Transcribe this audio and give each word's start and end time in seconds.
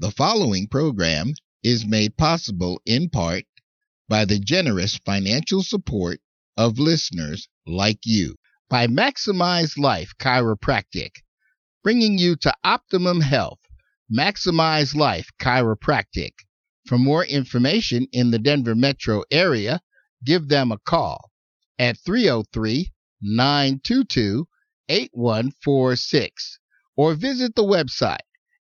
The 0.00 0.10
following 0.10 0.66
program 0.66 1.34
is 1.62 1.84
made 1.84 2.16
possible 2.16 2.80
in 2.86 3.10
part 3.10 3.44
by 4.08 4.24
the 4.24 4.38
generous 4.38 4.96
financial 4.96 5.62
support 5.62 6.22
of 6.56 6.78
listeners 6.78 7.48
like 7.66 7.98
you. 8.06 8.36
By 8.70 8.86
Maximize 8.86 9.76
Life 9.76 10.14
Chiropractic, 10.18 11.16
bringing 11.84 12.16
you 12.16 12.34
to 12.36 12.54
optimum 12.64 13.20
health. 13.20 13.58
Maximize 14.10 14.94
Life 14.94 15.28
Chiropractic. 15.38 16.32
For 16.86 16.96
more 16.96 17.26
information 17.26 18.06
in 18.10 18.30
the 18.30 18.38
Denver 18.38 18.74
metro 18.74 19.24
area, 19.30 19.82
give 20.24 20.48
them 20.48 20.72
a 20.72 20.78
call 20.78 21.30
at 21.78 21.98
303 21.98 22.90
922 23.20 24.48
8146 24.88 26.58
or 26.96 27.12
visit 27.12 27.54
the 27.54 27.64
website 27.64 28.20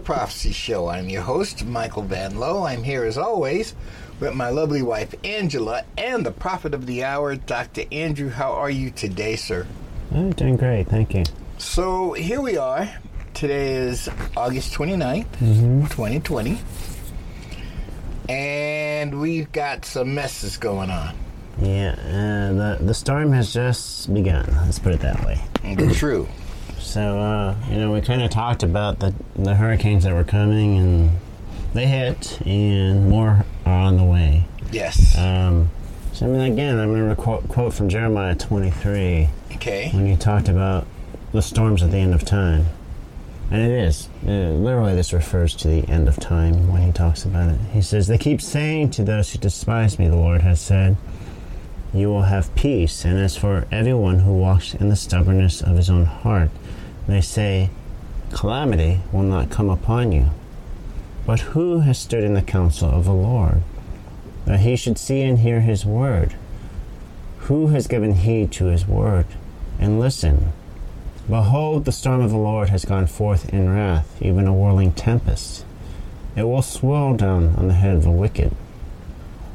The 0.00 0.06
Prophecy 0.06 0.52
Show. 0.52 0.88
I'm 0.88 1.10
your 1.10 1.20
host, 1.20 1.66
Michael 1.66 2.02
Van 2.02 2.38
Lowe. 2.38 2.64
I'm 2.64 2.82
here 2.82 3.04
as 3.04 3.18
always 3.18 3.74
with 4.18 4.34
my 4.34 4.48
lovely 4.48 4.80
wife, 4.80 5.14
Angela, 5.24 5.84
and 5.98 6.24
the 6.24 6.30
prophet 6.30 6.72
of 6.72 6.86
the 6.86 7.04
hour, 7.04 7.36
Dr. 7.36 7.82
Andrew. 7.92 8.30
How 8.30 8.52
are 8.52 8.70
you 8.70 8.90
today, 8.90 9.36
sir? 9.36 9.66
I'm 10.10 10.30
doing 10.32 10.56
great, 10.56 10.86
thank 10.88 11.12
you. 11.14 11.24
So 11.58 12.14
here 12.14 12.40
we 12.40 12.56
are. 12.56 12.88
Today 13.34 13.74
is 13.74 14.08
August 14.38 14.72
29th, 14.72 15.26
Mm-hmm. 15.38 15.86
2020. 15.88 16.58
And 18.30 19.20
we've 19.20 19.52
got 19.52 19.84
some 19.84 20.14
messes 20.14 20.56
going 20.56 20.88
on. 20.90 21.14
Yeah, 21.60 21.92
uh, 21.98 22.52
the 22.78 22.78
the 22.84 22.94
storm 22.94 23.32
has 23.32 23.52
just 23.52 24.12
begun. 24.14 24.46
Let's 24.64 24.78
put 24.78 24.94
it 24.94 25.00
that 25.00 25.22
way. 25.26 25.42
True. 25.92 26.26
So, 26.90 27.20
uh, 27.20 27.54
you 27.68 27.76
know, 27.76 27.92
we 27.92 28.00
kind 28.00 28.20
of 28.20 28.30
talked 28.30 28.64
about 28.64 28.98
the 28.98 29.14
the 29.36 29.54
hurricanes 29.54 30.02
that 30.02 30.12
were 30.12 30.24
coming, 30.24 30.76
and 30.76 31.10
they 31.72 31.86
hit, 31.86 32.40
and 32.44 33.08
more 33.08 33.44
are 33.64 33.80
on 33.80 33.96
the 33.96 34.02
way. 34.02 34.48
Yes. 34.72 35.16
Um, 35.16 35.70
so, 36.12 36.26
I 36.26 36.28
mean, 36.28 36.52
again, 36.52 36.80
I 36.80 36.82
remember 36.82 37.12
a 37.12 37.14
quote, 37.14 37.48
quote 37.48 37.74
from 37.74 37.88
Jeremiah 37.88 38.34
23 38.34 39.28
Okay. 39.54 39.90
when 39.92 40.04
he 40.06 40.16
talked 40.16 40.48
about 40.48 40.84
the 41.30 41.42
storms 41.42 41.84
at 41.84 41.92
the 41.92 41.98
end 41.98 42.12
of 42.12 42.24
time. 42.24 42.66
And 43.52 43.62
it 43.62 43.70
is. 43.70 44.08
Uh, 44.26 44.50
literally, 44.58 44.96
this 44.96 45.12
refers 45.12 45.54
to 45.58 45.68
the 45.68 45.88
end 45.88 46.08
of 46.08 46.16
time 46.16 46.72
when 46.72 46.82
he 46.82 46.90
talks 46.90 47.24
about 47.24 47.50
it. 47.50 47.60
He 47.72 47.82
says, 47.82 48.08
They 48.08 48.18
keep 48.18 48.42
saying 48.42 48.90
to 48.90 49.04
those 49.04 49.30
who 49.30 49.38
despise 49.38 49.96
me, 49.96 50.08
the 50.08 50.16
Lord 50.16 50.42
has 50.42 50.60
said, 50.60 50.96
You 51.94 52.08
will 52.08 52.22
have 52.22 52.52
peace. 52.56 53.04
And 53.04 53.16
as 53.16 53.36
for 53.36 53.68
everyone 53.70 54.18
who 54.18 54.32
walks 54.32 54.74
in 54.74 54.88
the 54.88 54.96
stubbornness 54.96 55.62
of 55.62 55.76
his 55.76 55.88
own 55.88 56.06
heart, 56.06 56.50
they 57.06 57.20
say, 57.20 57.70
Calamity 58.32 59.00
will 59.12 59.22
not 59.22 59.50
come 59.50 59.68
upon 59.68 60.12
you. 60.12 60.30
But 61.26 61.40
who 61.40 61.80
has 61.80 61.98
stood 61.98 62.24
in 62.24 62.34
the 62.34 62.42
counsel 62.42 62.90
of 62.90 63.04
the 63.04 63.12
Lord, 63.12 63.62
that 64.44 64.60
he 64.60 64.76
should 64.76 64.98
see 64.98 65.22
and 65.22 65.38
hear 65.38 65.60
his 65.60 65.84
word? 65.84 66.34
Who 67.40 67.68
has 67.68 67.86
given 67.86 68.14
heed 68.14 68.52
to 68.52 68.66
his 68.66 68.86
word? 68.86 69.26
And 69.78 69.98
listen, 69.98 70.52
Behold, 71.28 71.84
the 71.84 71.92
storm 71.92 72.20
of 72.22 72.30
the 72.30 72.36
Lord 72.36 72.70
has 72.70 72.84
gone 72.84 73.06
forth 73.06 73.52
in 73.52 73.68
wrath, 73.68 74.20
even 74.20 74.46
a 74.46 74.52
whirling 74.52 74.92
tempest. 74.92 75.64
It 76.34 76.44
will 76.44 76.62
swirl 76.62 77.16
down 77.16 77.54
on 77.56 77.68
the 77.68 77.74
head 77.74 77.96
of 77.96 78.02
the 78.02 78.10
wicked. 78.10 78.54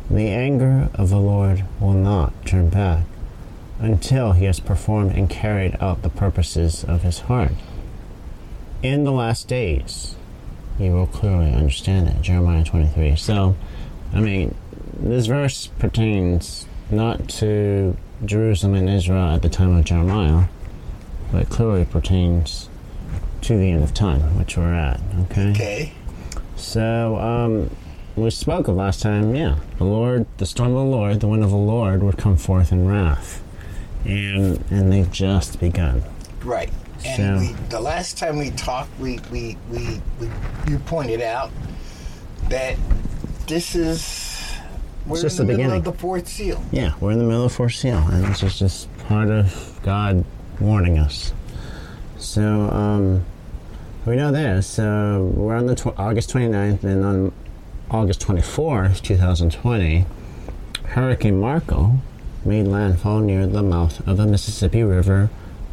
The 0.10 0.28
anger 0.28 0.90
of 0.94 1.10
the 1.10 1.20
Lord 1.20 1.66
will 1.80 1.94
not 1.94 2.46
turn 2.46 2.70
back 2.70 3.06
until 3.80 4.34
he 4.34 4.46
has 4.46 4.60
performed 4.60 5.12
and 5.12 5.30
carried 5.30 5.78
out 5.82 6.02
the 6.02 6.10
purposes 6.10 6.84
of 6.84 7.04
his 7.04 7.20
heart. 7.20 7.52
In 8.82 9.04
the 9.04 9.12
last 9.12 9.48
days, 9.48 10.16
you 10.80 10.92
will 10.92 11.08
clearly 11.08 11.54
understand 11.54 12.08
it. 12.10 12.22
Jeremiah 12.22 12.64
23. 12.64 13.16
So, 13.16 13.56
I 14.14 14.22
mean, 14.22 14.56
this 14.98 15.26
verse 15.26 15.68
pertains 15.68 16.68
not 16.90 17.28
to 17.30 17.98
Jerusalem 18.24 18.76
and 18.76 18.90
Israel 18.90 19.36
at 19.36 19.42
the 19.42 19.50
time 19.50 19.76
of 19.76 19.86
Jeremiah, 19.86 20.46
but 21.32 21.50
clearly 21.50 21.86
pertains 21.86 22.70
to 23.42 23.58
the 23.58 23.72
end 23.72 23.84
of 23.84 23.94
time, 23.94 24.38
which 24.38 24.58
we're 24.58 24.74
at. 24.74 25.00
Okay. 25.24 25.52
Okay. 25.52 25.94
So, 26.56 27.18
um, 27.18 27.70
we 28.16 28.30
spoke 28.30 28.68
of 28.68 28.76
last 28.76 29.02
time. 29.02 29.36
Yeah, 29.36 29.58
the 29.78 29.84
Lord, 29.84 30.26
the 30.38 30.46
storm 30.46 30.70
of 30.70 30.86
the 30.86 30.92
Lord, 30.92 31.20
the 31.20 31.28
wind 31.28 31.44
of 31.44 31.50
the 31.50 31.58
Lord 31.58 32.02
would 32.02 32.18
come 32.18 32.38
forth 32.38 32.72
in 32.72 32.88
wrath, 32.88 33.44
and 34.06 34.64
and 34.72 34.92
they've 34.92 35.12
just 35.12 35.60
begun. 35.60 36.04
Right. 36.44 36.70
And 37.06 37.18
So- 37.18 37.54
we, 37.54 37.68
the 37.70 37.80
last 37.80 38.18
time 38.18 38.38
we 38.38 38.52
talked, 38.52 38.98
we, 39.00 39.20
we, 39.32 39.58
we, 39.72 40.02
we 40.20 40.30
you 40.68 40.80
pointed 40.80 41.22
out 41.22 41.52
that 42.50 42.78
this 43.48 43.76
is 43.76 44.32
we're 45.06 45.22
just 45.22 45.40
in 45.40 45.46
the, 45.48 45.54
the 45.54 45.58
beginning. 45.58 45.78
of 45.80 45.84
the 45.84 45.94
fourth 45.94 46.28
seal. 46.28 46.64
Yeah, 46.72 46.94
we're 47.00 47.12
in 47.12 47.20
the 47.20 47.26
middle 47.26 47.46
of 47.46 47.52
the 47.52 47.56
fourth 47.56 47.74
seal, 47.76 47.98
and 47.98 48.24
this 48.26 48.42
is 48.42 48.58
just 48.58 48.96
part 49.08 49.30
of 49.30 49.80
God 49.84 50.24
warning 50.60 50.98
us. 50.98 51.32
So, 52.18 52.44
um, 52.72 53.24
we 54.06 54.16
know 54.16 54.32
this. 54.32 54.80
Uh, 54.80 55.20
we're 55.22 55.56
on 55.56 55.68
the 55.68 55.76
tw- 55.76 55.98
August 56.00 56.32
29th, 56.34 56.84
and 56.84 57.06
on 57.06 57.32
August 57.92 58.22
24th, 58.22 59.02
2020, 59.04 60.06
Hurricane 60.86 61.40
Marco 61.40 62.00
made 62.46 62.68
landfall 62.68 63.20
near 63.20 63.48
the 63.48 63.64
mouth 63.64 64.08
of 64.08 64.18
the 64.18 64.26
Mississippi 64.28 64.84
River 64.84 65.30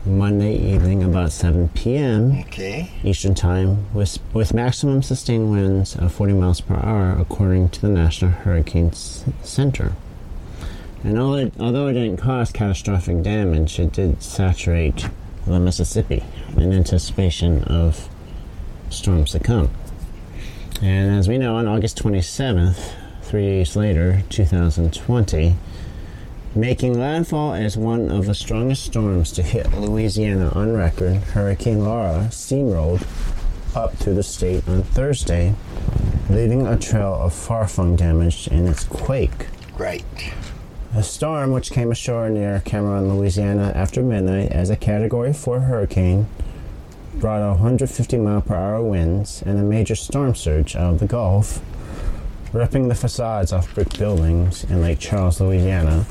Monday 0.07 0.57
evening 0.57 1.03
about 1.03 1.31
7 1.31 1.69
p.m. 1.69 2.41
Okay. 2.41 2.91
Eastern 3.05 3.35
Time 3.35 3.93
with, 3.95 4.19
with 4.33 4.55
maximum 4.55 5.03
sustained 5.03 5.51
winds 5.51 5.95
of 5.95 6.13
40 6.13 6.33
miles 6.33 6.61
per 6.61 6.75
hour, 6.77 7.11
according 7.19 7.69
to 7.71 7.81
the 7.81 7.89
National 7.89 8.31
Hurricane 8.33 8.89
S- 8.89 9.25
Center. 9.43 9.93
And 11.05 11.19
it, 11.19 11.53
although 11.61 11.89
it 11.89 11.93
didn't 11.93 12.17
cause 12.17 12.51
catastrophic 12.51 13.23
damage, 13.23 13.79
it 13.79 13.93
did 13.93 14.23
saturate 14.23 15.09
the 15.47 15.61
Mississippi 15.61 16.25
in 16.57 16.73
anticipation 16.73 17.65
of 17.65 18.09
storms 18.89 19.33
to 19.33 19.41
come. 19.41 19.71
And 20.81 21.17
as 21.17 21.29
we 21.29 21.39
know, 21.39 21.57
on 21.57 21.69
August 21.69 22.03
27th, 22.03 22.93
three 23.23 23.47
days 23.47 23.77
later, 23.77 24.23
2020, 24.31 25.57
making 26.55 26.99
landfall 26.99 27.55
as 27.55 27.77
one 27.77 28.11
of 28.11 28.27
the 28.27 28.35
strongest 28.35 28.85
storms 28.85 29.33
to 29.33 29.43
hit 29.43 29.73
Louisiana 29.73 30.51
on 30.55 30.75
record, 30.75 31.17
Hurricane 31.17 31.85
Laura 31.85 32.29
steamrolled 32.31 33.07
up 33.75 33.95
through 33.95 34.15
the 34.15 34.23
state 34.23 34.69
on 34.69 34.83
Thursday, 34.83 35.55
leaving 36.29 36.67
a 36.67 36.79
trail 36.79 37.15
of 37.15 37.33
far-flung 37.33 37.97
damage 37.97 38.49
in 38.49 38.67
its 38.67 38.85
quake. 38.85 39.47
Right. 39.79 40.05
A 40.95 41.03
storm 41.03 41.53
which 41.53 41.71
came 41.71 41.91
ashore 41.91 42.29
near 42.29 42.61
Cameron, 42.67 43.17
Louisiana 43.17 43.73
after 43.75 44.03
midnight 44.03 44.53
as 44.53 44.69
a 44.69 44.77
Category 44.77 45.33
4 45.33 45.61
hurricane 45.61 46.27
brought 47.15 47.41
150 47.41 48.19
mile 48.19 48.43
per 48.43 48.55
hour 48.55 48.83
winds 48.83 49.43
and 49.43 49.59
a 49.59 49.63
major 49.63 49.95
storm 49.95 50.35
surge 50.35 50.77
out 50.77 50.95
of 50.95 50.99
the 50.99 51.07
Gulf, 51.07 51.61
ripping 52.53 52.89
the 52.89 52.95
facades 52.95 53.53
off 53.53 53.75
brick 53.75 53.99
buildings 53.99 54.65
in 54.65 54.83
Lake 54.83 54.99
Charles, 54.99 55.41
Louisiana, 55.41 56.05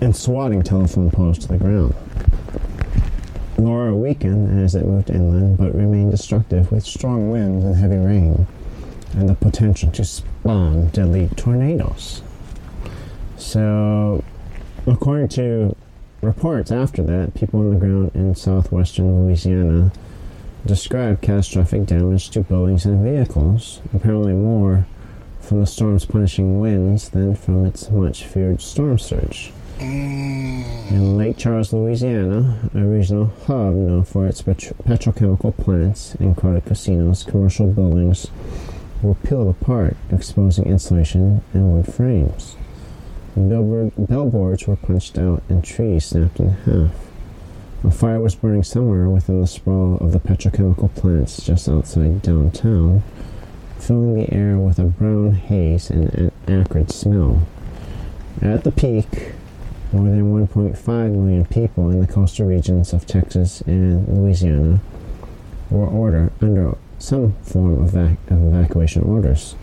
and 0.00 0.14
swatting 0.14 0.62
telephone 0.62 1.10
poles 1.10 1.38
to 1.38 1.48
the 1.48 1.56
ground. 1.56 1.94
Laura 3.58 3.94
weakened 3.94 4.60
as 4.62 4.74
it 4.74 4.84
moved 4.84 5.08
inland 5.08 5.56
but 5.56 5.74
remained 5.74 6.10
destructive 6.10 6.70
with 6.70 6.84
strong 6.84 7.30
winds 7.30 7.64
and 7.64 7.76
heavy 7.76 7.96
rain 7.96 8.46
and 9.14 9.28
the 9.28 9.34
potential 9.34 9.90
to 9.92 10.04
spawn 10.04 10.88
deadly 10.88 11.28
tornadoes. 11.36 12.22
So, 13.38 14.22
according 14.86 15.28
to 15.28 15.74
reports 16.20 16.70
after 16.70 17.02
that, 17.04 17.34
people 17.34 17.60
on 17.60 17.70
the 17.70 17.76
ground 17.76 18.10
in 18.14 18.34
southwestern 18.34 19.24
Louisiana 19.24 19.92
described 20.66 21.22
catastrophic 21.22 21.86
damage 21.86 22.30
to 22.30 22.40
buildings 22.40 22.84
and 22.84 23.02
vehicles, 23.02 23.80
apparently 23.94 24.32
more 24.32 24.86
from 25.40 25.60
the 25.60 25.66
storm's 25.66 26.04
punishing 26.04 26.60
winds 26.60 27.10
than 27.10 27.34
from 27.36 27.64
its 27.64 27.88
much 27.90 28.24
feared 28.24 28.60
storm 28.60 28.98
surge. 28.98 29.52
In 29.78 30.64
mm. 30.90 31.16
Lake 31.18 31.36
Charles, 31.36 31.72
Louisiana, 31.72 32.70
a 32.74 32.80
regional 32.80 33.30
hub 33.46 33.74
known 33.74 34.04
for 34.04 34.26
its 34.26 34.40
petro- 34.40 34.74
petrochemical 34.84 35.54
plants 35.54 36.14
and 36.14 36.34
crowded 36.34 36.64
casinos, 36.64 37.24
commercial 37.24 37.66
buildings 37.66 38.28
were 39.02 39.14
peeled 39.14 39.48
apart, 39.48 39.96
exposing 40.10 40.64
insulation 40.64 41.42
and 41.52 41.72
wood 41.74 41.92
frames. 41.92 42.56
Billboard, 43.34 43.92
billboards 44.08 44.66
were 44.66 44.76
punched 44.76 45.18
out 45.18 45.42
and 45.50 45.62
trees 45.62 46.06
snapped 46.06 46.40
in 46.40 46.52
half. 46.52 46.92
A 47.84 47.90
fire 47.90 48.20
was 48.20 48.34
burning 48.34 48.62
somewhere 48.62 49.10
within 49.10 49.42
the 49.42 49.46
sprawl 49.46 49.98
of 49.98 50.12
the 50.12 50.20
petrochemical 50.20 50.94
plants 50.94 51.44
just 51.44 51.68
outside 51.68 52.22
downtown, 52.22 53.02
filling 53.78 54.14
the 54.14 54.32
air 54.32 54.58
with 54.58 54.78
a 54.78 54.84
brown 54.84 55.32
haze 55.32 55.90
and 55.90 56.08
an 56.14 56.32
acrid 56.48 56.90
smell. 56.90 57.46
At 58.40 58.64
the 58.64 58.72
peak, 58.72 59.34
more 59.92 60.04
than 60.04 60.46
1.5 60.46 61.12
million 61.12 61.44
people 61.46 61.90
in 61.90 62.00
the 62.00 62.06
coastal 62.06 62.46
regions 62.46 62.92
of 62.92 63.06
Texas 63.06 63.60
and 63.62 64.06
Louisiana 64.08 64.80
were 65.70 65.86
ordered 65.86 66.30
under 66.40 66.76
some 66.98 67.32
form 67.42 67.82
of, 67.82 67.90
vac- 67.90 68.30
of 68.30 68.42
evacuation 68.42 69.02
orders. 69.02 69.54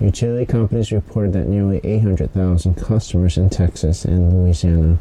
Utility 0.00 0.44
companies 0.44 0.90
reported 0.92 1.32
that 1.32 1.46
nearly 1.46 1.80
800,000 1.84 2.74
customers 2.74 3.38
in 3.38 3.48
Texas 3.48 4.04
and 4.04 4.32
Louisiana 4.32 4.98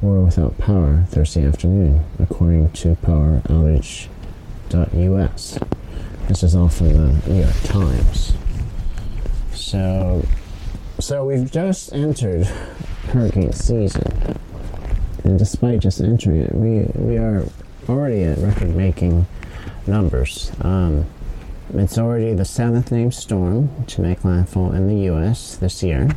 were 0.00 0.20
without 0.20 0.56
power 0.58 1.04
Thursday 1.08 1.46
afternoon, 1.46 2.04
according 2.18 2.70
to 2.72 2.94
PowerOutage.us. 2.96 5.58
This 6.28 6.42
is 6.42 6.54
all 6.54 6.68
from 6.68 6.92
the 6.92 7.28
New 7.28 7.40
York 7.40 7.54
Times. 7.64 8.34
So, 9.54 10.26
so 10.98 11.24
we've 11.24 11.50
just 11.50 11.92
entered 11.92 12.46
hurricane 13.08 13.52
season, 13.52 14.38
and 15.24 15.38
despite 15.38 15.80
just 15.80 16.00
entering 16.00 16.40
it, 16.40 16.54
we 16.54 16.80
we 16.94 17.16
are 17.16 17.44
already 17.88 18.22
at 18.24 18.38
record-making 18.38 19.26
numbers. 19.86 20.52
Um, 20.60 21.06
it's 21.74 21.98
already 21.98 22.32
the 22.34 22.44
seventh 22.44 22.90
named 22.90 23.14
storm 23.14 23.84
to 23.86 24.00
make 24.00 24.24
landfall 24.24 24.72
in 24.72 24.88
the 24.88 25.04
U.S. 25.04 25.56
this 25.56 25.82
year. 25.82 26.08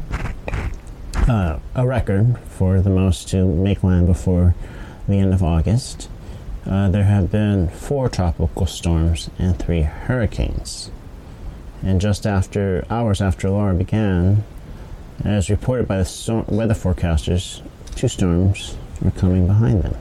Uh, 1.28 1.60
a 1.76 1.86
record 1.86 2.38
for 2.50 2.82
the 2.82 2.90
most 2.90 3.28
to 3.30 3.46
make 3.46 3.84
land 3.84 4.08
before 4.08 4.56
the 5.08 5.16
end 5.16 5.34
of 5.34 5.44
August. 5.44 6.10
Uh, 6.66 6.90
there 6.90 7.04
have 7.04 7.32
been 7.32 7.68
four 7.68 8.08
tropical 8.10 8.66
storms 8.66 9.30
and 9.38 9.58
three 9.58 9.82
hurricanes. 9.82 10.90
And 11.84 12.00
just 12.00 12.26
after 12.26 12.86
hours 12.90 13.22
after 13.22 13.50
Laura 13.50 13.74
began, 13.74 14.44
as 15.26 15.50
reported 15.50 15.88
by 15.88 15.98
the 15.98 16.06
storm, 16.06 16.46
weather 16.48 16.74
forecasters, 16.74 17.62
two 17.96 18.08
storms 18.08 18.78
are 19.04 19.12
coming 19.12 19.48
behind 19.48 19.84
them. 19.84 19.96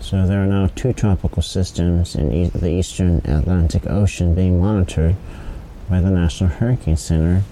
So 0.00 0.26
there 0.26 0.42
are 0.42 0.46
now 0.46 0.68
two 0.74 0.92
tropical 0.92 1.42
systems 1.42 2.14
in 2.16 2.32
e- 2.32 2.48
the 2.48 2.70
eastern 2.70 3.18
Atlantic 3.24 3.88
Ocean 3.88 4.34
being 4.34 4.60
monitored 4.60 5.16
by 5.88 6.00
the 6.00 6.10
National 6.10 6.50
Hurricane 6.50 6.96
Center, 6.96 7.42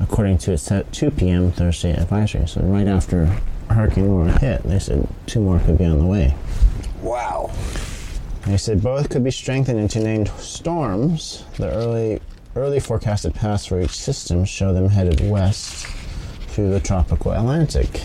according 0.00 0.38
to 0.38 0.52
its 0.52 0.70
at 0.70 0.92
2 0.92 1.10
p.m. 1.10 1.50
Thursday 1.50 1.92
advisory. 1.92 2.46
So 2.46 2.60
right 2.62 2.86
after 2.86 3.26
Hurricane 3.70 4.08
Laura 4.08 4.38
hit, 4.38 4.62
they 4.62 4.78
said 4.78 5.08
two 5.26 5.40
more 5.40 5.58
could 5.58 5.78
be 5.78 5.84
on 5.84 5.98
the 5.98 6.06
way. 6.06 6.34
Wow. 7.02 7.50
They 8.46 8.56
said 8.56 8.82
both 8.82 9.10
could 9.10 9.24
be 9.24 9.30
strengthened 9.30 9.78
into 9.78 10.00
named 10.00 10.28
storms. 10.38 11.44
The 11.58 11.70
early 11.70 12.20
early 12.58 12.80
forecasted 12.80 13.34
paths 13.34 13.66
for 13.66 13.80
each 13.80 13.96
system 13.96 14.44
show 14.44 14.72
them 14.72 14.88
headed 14.88 15.20
west 15.30 15.86
through 16.48 16.70
the 16.70 16.80
tropical 16.80 17.32
Atlantic. 17.32 18.02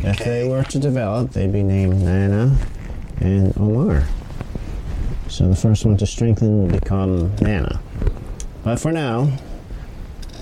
If 0.00 0.18
they 0.18 0.48
were 0.48 0.64
to 0.64 0.78
develop, 0.78 1.30
they'd 1.30 1.52
be 1.52 1.62
named 1.62 2.02
Nana 2.02 2.58
and 3.20 3.56
Omar. 3.56 4.06
So 5.28 5.48
the 5.48 5.56
first 5.56 5.84
one 5.84 5.96
to 5.96 6.06
strengthen 6.06 6.62
will 6.62 6.78
become 6.78 7.34
Nana. 7.36 7.80
But 8.64 8.80
for 8.80 8.92
now, 8.92 9.38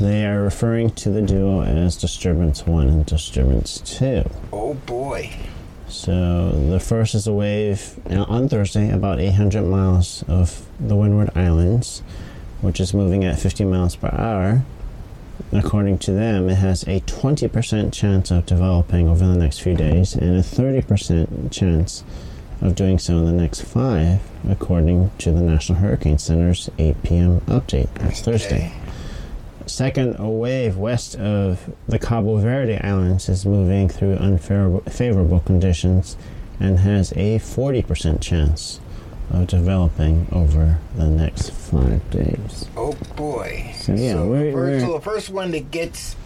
they 0.01 0.27
are 0.27 0.43
referring 0.43 0.91
to 0.91 1.11
the 1.11 1.23
duo 1.23 1.63
as 1.63 1.97
Disturbance 1.97 2.67
1 2.67 2.89
and 2.89 3.07
Disturbance 3.07 3.81
2. 3.85 4.29
Oh 4.53 4.75
boy. 4.75 5.31
So 5.89 6.51
the 6.51 6.81
first 6.81 7.15
is 7.15 7.27
a 7.27 7.33
wave 7.33 8.01
on 8.11 8.49
Thursday, 8.49 8.91
about 8.91 9.21
800 9.21 9.63
miles 9.63 10.25
of 10.27 10.67
the 10.81 10.97
Windward 10.97 11.31
Islands, 11.37 12.03
which 12.63 12.81
is 12.81 12.95
moving 12.95 13.25
at 13.25 13.39
50 13.39 13.65
miles 13.65 13.97
per 13.97 14.09
hour. 14.09 14.63
According 15.53 15.99
to 15.99 16.13
them, 16.13 16.49
it 16.49 16.55
has 16.55 16.85
a 16.85 17.01
20% 17.01 17.93
chance 17.93 18.31
of 18.31 18.47
developing 18.47 19.09
over 19.09 19.27
the 19.27 19.37
next 19.37 19.59
few 19.61 19.75
days 19.75 20.15
and 20.15 20.37
a 20.37 20.43
30% 20.43 21.51
chance 21.51 22.05
of 22.63 22.75
doing 22.75 22.99
so 22.99 23.19
in 23.19 23.27
the 23.27 23.33
next 23.33 23.63
five, 23.63 24.21
according 24.49 25.11
to 25.19 25.33
the 25.33 25.43
National 25.43 25.79
Hurricane 25.79 26.19
Center's 26.19 26.71
8 26.79 27.03
p.m. 27.03 27.41
update. 27.43 27.93
That's 27.95 28.23
Thursday. 28.23 28.73
Second, 29.67 30.17
a 30.19 30.29
wave 30.29 30.77
west 30.77 31.17
of 31.17 31.71
the 31.89 31.99
Cabo 31.99 32.37
Verde 32.37 32.79
Islands 32.79 33.29
is 33.29 33.45
moving 33.45 33.89
through 33.89 34.15
unfavorable 34.15 35.41
conditions 35.41 36.17
and 36.61 36.79
has 36.81 37.13
a 37.13 37.39
40% 37.39 38.21
chance 38.21 38.81
of 39.33 39.47
developing 39.47 40.27
over 40.33 40.79
the 40.97 41.07
next 41.07 41.51
five 41.51 42.09
days. 42.11 42.67
Oh 42.77 42.93
boy. 43.17 43.73
So, 43.79 43.95
yeah, 43.95 44.13
so 44.13 44.27
we're- 44.29 44.53
first, 44.53 44.57
we're- 44.71 44.81
so 44.81 44.93
the 44.93 45.01
first 45.01 45.31
one 45.31 45.51
that 45.53 45.71
gets 45.71 46.17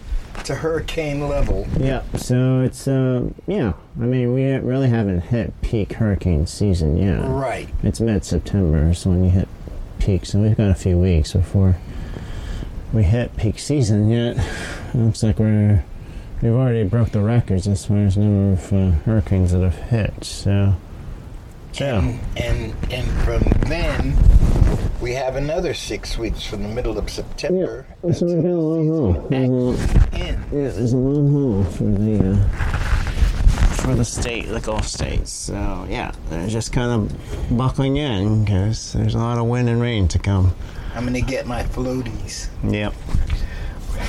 to 0.43 0.53
hurricane 0.55 1.27
level. 1.27 1.65
Yeah, 1.79 2.03
so 2.15 2.61
it's, 2.61 2.87
uh, 2.87 3.23
yeah, 3.47 3.73
I 3.99 4.03
mean, 4.05 4.33
we 4.33 4.43
really 4.53 4.87
haven't 4.89 5.21
hit 5.21 5.53
peak 5.61 5.93
hurricane 5.93 6.45
season 6.45 6.95
yet. 6.97 7.21
Right. 7.27 7.67
It's 7.81 7.99
mid 7.99 8.23
September, 8.23 8.93
so 8.93 9.09
when 9.09 9.23
you 9.23 9.31
hit 9.31 9.47
peak, 9.99 10.25
so 10.25 10.39
we've 10.39 10.55
got 10.55 10.69
a 10.69 10.75
few 10.75 10.97
weeks 10.97 11.33
before 11.33 11.77
we 12.93 13.03
hit 13.03 13.35
peak 13.37 13.57
season 13.57 14.09
yet. 14.09 14.37
Looks 14.93 15.23
like 15.23 15.39
we're 15.39 15.83
we've 16.41 16.51
already 16.53 16.83
broke 16.83 17.09
the 17.11 17.21
records 17.21 17.67
as 17.67 17.85
far 17.85 17.97
as 17.97 18.15
number 18.15 18.53
of 18.53 18.71
uh, 18.73 18.91
hurricanes 19.05 19.51
that 19.53 19.61
have 19.61 19.75
hit. 19.89 20.23
So, 20.23 20.75
yeah, 21.79 21.99
And, 21.99 22.19
and 22.37 22.93
and 22.93 23.07
from 23.23 23.43
then 23.69 24.15
we 25.01 25.13
have 25.13 25.35
another 25.35 25.73
six 25.73 26.17
weeks 26.17 26.43
from 26.45 26.63
the 26.63 26.69
middle 26.69 26.97
of 26.97 27.09
September. 27.09 27.85
we've 28.01 28.19
got 28.19 28.29
a 28.29 28.35
long 28.55 28.87
haul. 28.87 29.13
There's 29.29 29.49
a- 29.49 30.17
In. 30.17 30.35
Yeah, 30.51 30.69
there's 30.69 30.93
a 30.93 30.97
long 30.97 31.31
haul 31.31 31.63
for 31.65 31.83
the 31.83 32.31
uh, 32.33 32.47
for 33.75 33.95
the 33.95 34.03
state, 34.05 34.47
the 34.47 34.59
Gulf 34.59 34.87
states. 34.87 35.31
So 35.31 35.85
yeah, 35.89 36.11
they're 36.29 36.47
just 36.47 36.73
kind 36.73 36.91
of 36.91 37.57
buckling 37.57 37.97
in 37.97 38.43
because 38.43 38.93
there's 38.93 39.15
a 39.15 39.19
lot 39.19 39.37
of 39.37 39.45
wind 39.45 39.69
and 39.69 39.79
rain 39.79 40.07
to 40.09 40.19
come. 40.19 40.53
I'm 40.95 41.05
gonna 41.05 41.21
get 41.21 41.45
my 41.45 41.63
floaties. 41.63 42.47
Yep. 42.63 42.93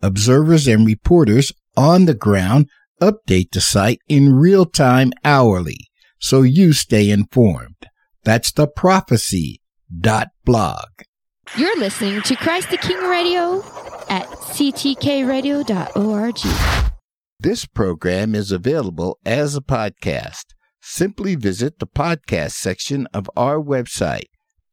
Observers 0.01 0.67
and 0.67 0.87
reporters 0.87 1.51
on 1.75 2.05
the 2.05 2.13
ground 2.13 2.69
update 3.01 3.51
the 3.51 3.61
site 3.61 3.99
in 4.07 4.33
real 4.33 4.65
time 4.65 5.11
hourly 5.25 5.89
so 6.19 6.43
you 6.43 6.71
stay 6.71 7.09
informed. 7.09 7.87
That's 8.23 8.51
the 8.51 8.67
prophecy.blog. 8.67 10.89
You're 11.57 11.79
listening 11.79 12.21
to 12.21 12.35
Christ 12.35 12.69
the 12.69 12.77
King 12.77 12.99
Radio 12.99 13.63
at 14.09 14.27
ctkradio.org. 14.27 16.37
This 17.39 17.65
program 17.65 18.35
is 18.35 18.51
available 18.51 19.17
as 19.25 19.55
a 19.55 19.61
podcast. 19.61 20.45
Simply 20.81 21.33
visit 21.35 21.79
the 21.79 21.87
podcast 21.87 22.51
section 22.51 23.07
of 23.13 23.29
our 23.35 23.59
website, 23.59 24.27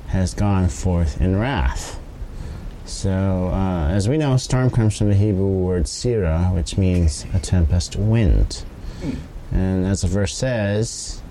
has 0.07 0.33
gone 0.33 0.69
forth 0.69 1.19
in 1.19 1.37
wrath. 1.37 1.99
So, 2.85 3.49
uh, 3.51 3.87
as 3.89 4.07
we 4.07 4.17
know, 4.17 4.37
storm 4.37 4.69
comes 4.69 4.97
from 4.97 5.09
the 5.09 5.15
Hebrew 5.15 5.47
word 5.47 5.83
sirah, 5.83 6.53
which 6.53 6.77
means 6.77 7.25
a 7.33 7.39
tempest 7.39 7.97
wind. 7.97 8.63
And 9.53 9.85
as 9.85 10.01
the 10.01 10.07
verse 10.07 10.35
says, 10.35 11.21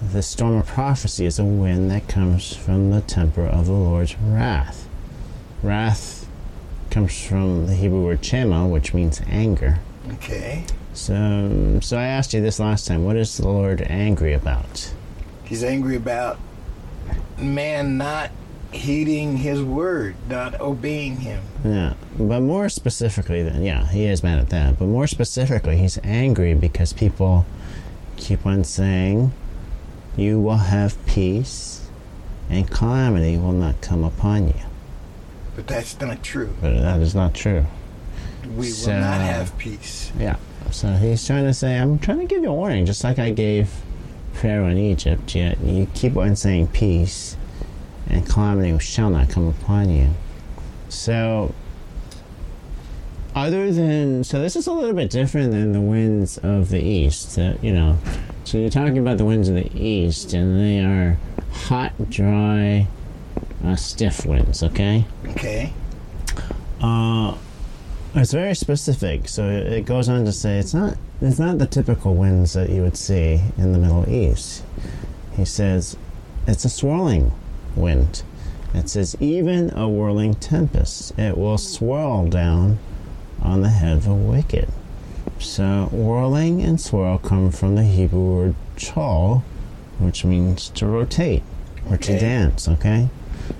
the 0.00 0.22
storm 0.22 0.56
of 0.56 0.66
prophecy 0.66 1.26
is 1.26 1.40
a 1.40 1.44
wind 1.44 1.90
that 1.90 2.06
comes 2.06 2.54
from 2.54 2.90
the 2.90 3.00
temper 3.00 3.44
of 3.44 3.66
the 3.66 3.72
Lord's 3.72 4.16
wrath. 4.16 4.88
Wrath 5.62 6.28
comes 6.90 7.26
from 7.26 7.66
the 7.66 7.74
Hebrew 7.74 8.04
word 8.04 8.22
chema, 8.22 8.70
which 8.70 8.94
means 8.94 9.20
anger. 9.26 9.80
Okay. 10.12 10.64
So, 10.94 11.80
so 11.82 11.98
I 11.98 12.04
asked 12.04 12.32
you 12.32 12.40
this 12.40 12.60
last 12.60 12.86
time. 12.86 13.04
What 13.04 13.16
is 13.16 13.36
the 13.36 13.48
Lord 13.48 13.82
angry 13.82 14.32
about? 14.32 14.94
He's 15.44 15.64
angry 15.64 15.96
about 15.96 16.38
man 17.36 17.98
not 17.98 18.30
heeding 18.72 19.38
his 19.38 19.62
word, 19.62 20.14
not 20.28 20.60
obeying 20.60 21.16
him. 21.16 21.42
Yeah, 21.64 21.94
but 22.18 22.40
more 22.40 22.68
specifically, 22.68 23.42
then, 23.42 23.62
yeah, 23.62 23.86
he 23.88 24.04
is 24.04 24.22
mad 24.22 24.38
at 24.38 24.50
that. 24.50 24.78
But 24.78 24.86
more 24.86 25.06
specifically, 25.06 25.76
he's 25.78 25.98
angry 26.04 26.54
because 26.54 26.92
people 26.92 27.46
keep 28.16 28.44
on 28.44 28.64
saying, 28.64 29.32
"You 30.16 30.38
will 30.40 30.56
have 30.56 30.96
peace, 31.06 31.88
and 32.50 32.68
calamity 32.70 33.36
will 33.36 33.52
not 33.52 33.80
come 33.80 34.04
upon 34.04 34.48
you." 34.48 34.54
But 35.56 35.66
that's 35.66 35.98
not 36.00 36.22
true. 36.22 36.50
But 36.60 36.78
that 36.80 37.00
is 37.00 37.14
not 37.14 37.34
true. 37.34 37.64
We 38.56 38.68
So- 38.68 38.92
will 38.92 39.00
not 39.00 39.20
have 39.20 39.56
peace. 39.58 40.12
Yeah. 40.18 40.36
So 40.70 40.92
he's 40.92 41.26
trying 41.26 41.44
to 41.44 41.54
say, 41.54 41.78
I'm 41.78 41.98
trying 41.98 42.18
to 42.18 42.26
give 42.26 42.42
you 42.42 42.50
a 42.50 42.54
warning, 42.54 42.84
just 42.86 43.02
like 43.02 43.18
I 43.18 43.30
gave 43.30 43.70
Pharaoh 44.34 44.68
in 44.68 44.76
Egypt. 44.78 45.34
Yet 45.34 45.58
you 45.64 45.86
keep 45.94 46.16
on 46.16 46.36
saying 46.36 46.68
peace, 46.68 47.36
and 48.08 48.26
calamity 48.28 48.78
shall 48.78 49.10
not 49.10 49.28
come 49.28 49.48
upon 49.48 49.90
you. 49.90 50.10
So, 50.88 51.54
other 53.34 53.70
than 53.70 54.24
so, 54.24 54.40
this 54.40 54.56
is 54.56 54.66
a 54.66 54.72
little 54.72 54.94
bit 54.94 55.10
different 55.10 55.52
than 55.52 55.72
the 55.72 55.80
winds 55.80 56.38
of 56.38 56.70
the 56.70 56.80
east. 56.80 57.38
Uh, 57.38 57.54
you 57.62 57.72
know, 57.72 57.98
so 58.44 58.58
you're 58.58 58.70
talking 58.70 58.98
about 58.98 59.18
the 59.18 59.24
winds 59.24 59.48
of 59.48 59.54
the 59.54 59.70
east, 59.78 60.32
and 60.32 60.58
they 60.58 60.80
are 60.80 61.18
hot, 61.52 61.92
dry, 62.10 62.86
uh, 63.64 63.76
stiff 63.76 64.24
winds. 64.24 64.62
Okay. 64.62 65.04
Okay. 65.26 65.72
Uh, 66.80 67.36
it's 68.14 68.32
very 68.32 68.54
specific. 68.54 69.28
So 69.28 69.48
it 69.48 69.72
it 69.72 69.86
goes 69.86 70.08
on 70.08 70.24
to 70.24 70.32
say 70.32 70.58
it's 70.58 70.74
not 70.74 70.96
it's 71.20 71.38
not 71.38 71.58
the 71.58 71.66
typical 71.66 72.14
winds 72.14 72.54
that 72.54 72.70
you 72.70 72.82
would 72.82 72.96
see 72.96 73.40
in 73.58 73.72
the 73.72 73.78
Middle 73.78 74.08
East. 74.08 74.64
He 75.36 75.44
says 75.44 75.96
it's 76.46 76.64
a 76.64 76.68
swirling 76.70 77.32
wind. 77.78 78.22
It 78.74 78.88
says 78.88 79.16
even 79.20 79.70
a 79.70 79.88
whirling 79.88 80.34
tempest. 80.34 81.18
It 81.18 81.38
will 81.38 81.58
swirl 81.58 82.28
down 82.28 82.78
on 83.40 83.62
the 83.62 83.70
head 83.70 83.98
of 83.98 84.04
the 84.04 84.14
wicked. 84.14 84.68
So 85.38 85.88
whirling 85.92 86.62
and 86.62 86.80
swirl 86.80 87.18
come 87.18 87.50
from 87.50 87.76
the 87.76 87.84
Hebrew 87.84 88.20
word 88.20 88.54
chol, 88.76 89.42
which 89.98 90.24
means 90.24 90.68
to 90.70 90.86
rotate 90.86 91.42
or 91.88 91.96
to 91.96 92.18
dance. 92.18 92.68
Okay, 92.68 93.08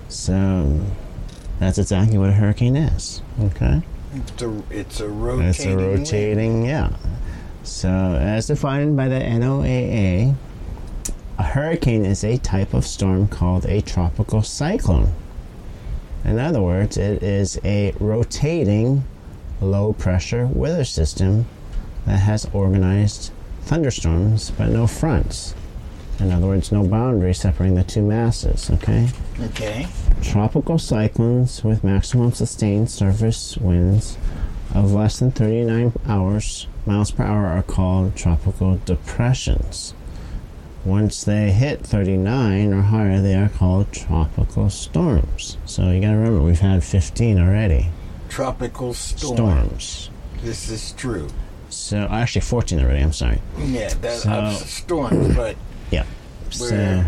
so 0.07 0.81
that's 1.59 1.77
exactly 1.77 2.17
what 2.17 2.29
a 2.29 2.33
hurricane 2.33 2.75
is. 2.75 3.21
Okay. 3.41 3.81
It's 4.13 4.41
a, 4.41 4.63
it's 4.69 4.99
a 4.99 5.07
rotating. 5.07 5.49
It's 5.49 5.65
a 5.65 5.75
wind. 5.75 5.99
rotating, 5.99 6.65
yeah. 6.65 6.95
So, 7.63 7.89
as 7.89 8.47
defined 8.47 8.97
by 8.97 9.07
the 9.07 9.19
NOAA, 9.19 10.35
a 11.39 11.43
hurricane 11.43 12.05
is 12.05 12.25
a 12.25 12.37
type 12.37 12.73
of 12.73 12.85
storm 12.85 13.25
called 13.25 13.65
a 13.65 13.79
tropical 13.79 14.41
cyclone. 14.41 15.13
In 16.25 16.37
other 16.37 16.61
words, 16.61 16.97
it 16.97 17.23
is 17.23 17.57
a 17.63 17.93
rotating 17.97 19.05
low 19.61 19.93
pressure 19.93 20.47
weather 20.47 20.83
system 20.83 21.45
that 22.05 22.17
has 22.17 22.45
organized 22.51 23.31
thunderstorms 23.61 24.51
but 24.51 24.67
no 24.67 24.85
fronts. 24.85 25.55
In 26.19 26.29
other 26.33 26.47
words, 26.47 26.73
no 26.73 26.85
boundary 26.85 27.33
separating 27.33 27.77
the 27.77 27.85
two 27.85 28.01
masses, 28.01 28.69
okay? 28.69 29.07
Okay. 29.41 29.87
Tropical 30.21 30.77
cyclones 30.77 31.63
with 31.63 31.85
maximum 31.85 32.33
sustained 32.33 32.91
surface 32.91 33.57
winds 33.57 34.17
of 34.75 34.91
less 34.91 35.19
than 35.19 35.31
39 35.31 35.93
hours 36.05 36.67
miles 36.85 37.11
per 37.11 37.23
hour 37.23 37.45
are 37.45 37.63
called 37.63 38.17
tropical 38.17 38.75
depressions. 38.83 39.93
Once 40.85 41.23
they 41.23 41.51
hit 41.51 41.81
39 41.85 42.73
or 42.73 42.81
higher, 42.83 43.21
they 43.21 43.35
are 43.35 43.49
called 43.49 43.91
tropical 43.91 44.69
storms. 44.69 45.57
So 45.65 45.89
you 45.91 45.99
got 46.01 46.11
to 46.11 46.17
remember, 46.17 46.41
we've 46.41 46.59
had 46.59 46.83
15 46.83 47.37
already. 47.39 47.89
Tropical 48.29 48.93
storm. 48.93 49.35
Storms. 49.35 50.09
This 50.41 50.69
is 50.69 50.93
true. 50.93 51.27
So 51.69 51.97
actually 52.09 52.41
14 52.41 52.79
already. 52.79 52.99
I'm 53.03 53.13
sorry. 53.13 53.41
Yeah, 53.59 53.93
that's 54.01 54.23
So- 54.23 54.29
uh, 54.31 54.51
storms, 54.53 55.35
but 55.35 55.55
Yeah. 55.91 56.05
So, 56.49 57.03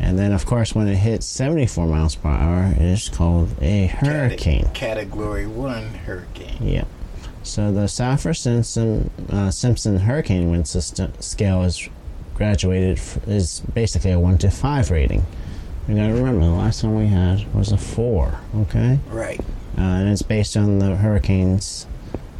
and 0.00 0.18
then 0.18 0.32
of 0.32 0.46
course 0.46 0.74
when 0.74 0.88
it 0.88 0.96
hits 0.96 1.26
74 1.26 1.86
miles 1.86 2.16
per 2.16 2.28
hour, 2.28 2.72
it 2.74 2.82
is 2.82 3.08
called 3.08 3.50
a 3.60 3.86
hurricane. 3.86 4.68
category 4.74 5.46
one 5.46 5.90
hurricane. 6.06 6.56
Yeah. 6.60 6.84
So 7.44 7.70
the 7.70 7.82
Saffir 7.86 8.34
Simpson 8.36 9.10
uh, 9.30 9.50
Simpson 9.50 9.98
hurricane 9.98 10.50
wind 10.50 10.66
system 10.66 11.12
scale 11.20 11.62
is 11.62 11.88
graduated 12.34 13.00
is 13.26 13.60
basically 13.74 14.12
a 14.12 14.18
one 14.20 14.38
to 14.38 14.50
five 14.50 14.90
rating. 14.90 15.24
You 15.88 15.96
gotta 15.96 16.14
remember 16.14 16.44
the 16.46 16.50
last 16.52 16.82
one 16.82 16.96
we 16.98 17.06
had 17.06 17.52
was 17.54 17.70
a 17.72 17.76
four. 17.78 18.38
Okay, 18.56 18.98
Right. 19.10 19.40
uh, 19.76 19.80
and 19.80 20.08
it's 20.08 20.22
based 20.22 20.56
on 20.56 20.78
the 20.78 20.96
hurricane's 20.96 21.86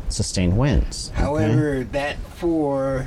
sustained 0.08 0.56
winds. 0.56 1.10
okay? 1.14 1.22
However, 1.22 1.84
that 1.92 2.16
four 2.36 3.06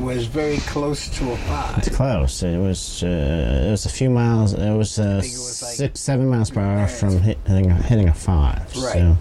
was 0.00 0.26
very 0.26 0.58
close 0.58 1.08
to 1.18 1.32
a 1.32 1.36
five. 1.36 1.78
It's 1.78 1.88
close. 1.94 2.42
It 2.42 2.58
was 2.58 3.02
uh, 3.02 3.64
it 3.66 3.70
was 3.70 3.84
a 3.86 3.90
few 3.90 4.08
miles. 4.10 4.54
It 4.54 4.72
was, 4.72 4.98
uh, 4.98 5.02
it 5.02 5.16
was 5.16 5.62
like- 5.62 5.74
six 5.74 6.00
seven 6.00 6.28
miles 6.28 6.50
per 6.50 6.60
hour 6.60 6.86
from 6.86 7.18
hit, 7.20 7.38
hitting, 7.46 7.70
a, 7.70 7.74
hitting 7.74 8.08
a 8.08 8.14
five. 8.14 8.62
Right. 8.76 8.92
So, 8.94 9.16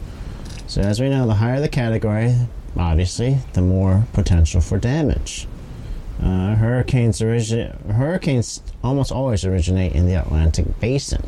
so 0.67 0.81
as 0.81 0.99
we 1.01 1.09
know, 1.09 1.25
the 1.27 1.33
higher 1.33 1.59
the 1.59 1.67
category, 1.69 2.35
obviously, 2.77 3.37
the 3.53 3.61
more 3.61 4.05
potential 4.13 4.61
for 4.61 4.77
damage. 4.77 5.47
Uh, 6.21 6.55
hurricanes 6.55 7.21
origin 7.21 7.71
hurricanes 7.93 8.61
almost 8.83 9.11
always 9.11 9.43
originate 9.43 9.93
in 9.93 10.05
the 10.05 10.13
Atlantic 10.13 10.79
Basin, 10.79 11.23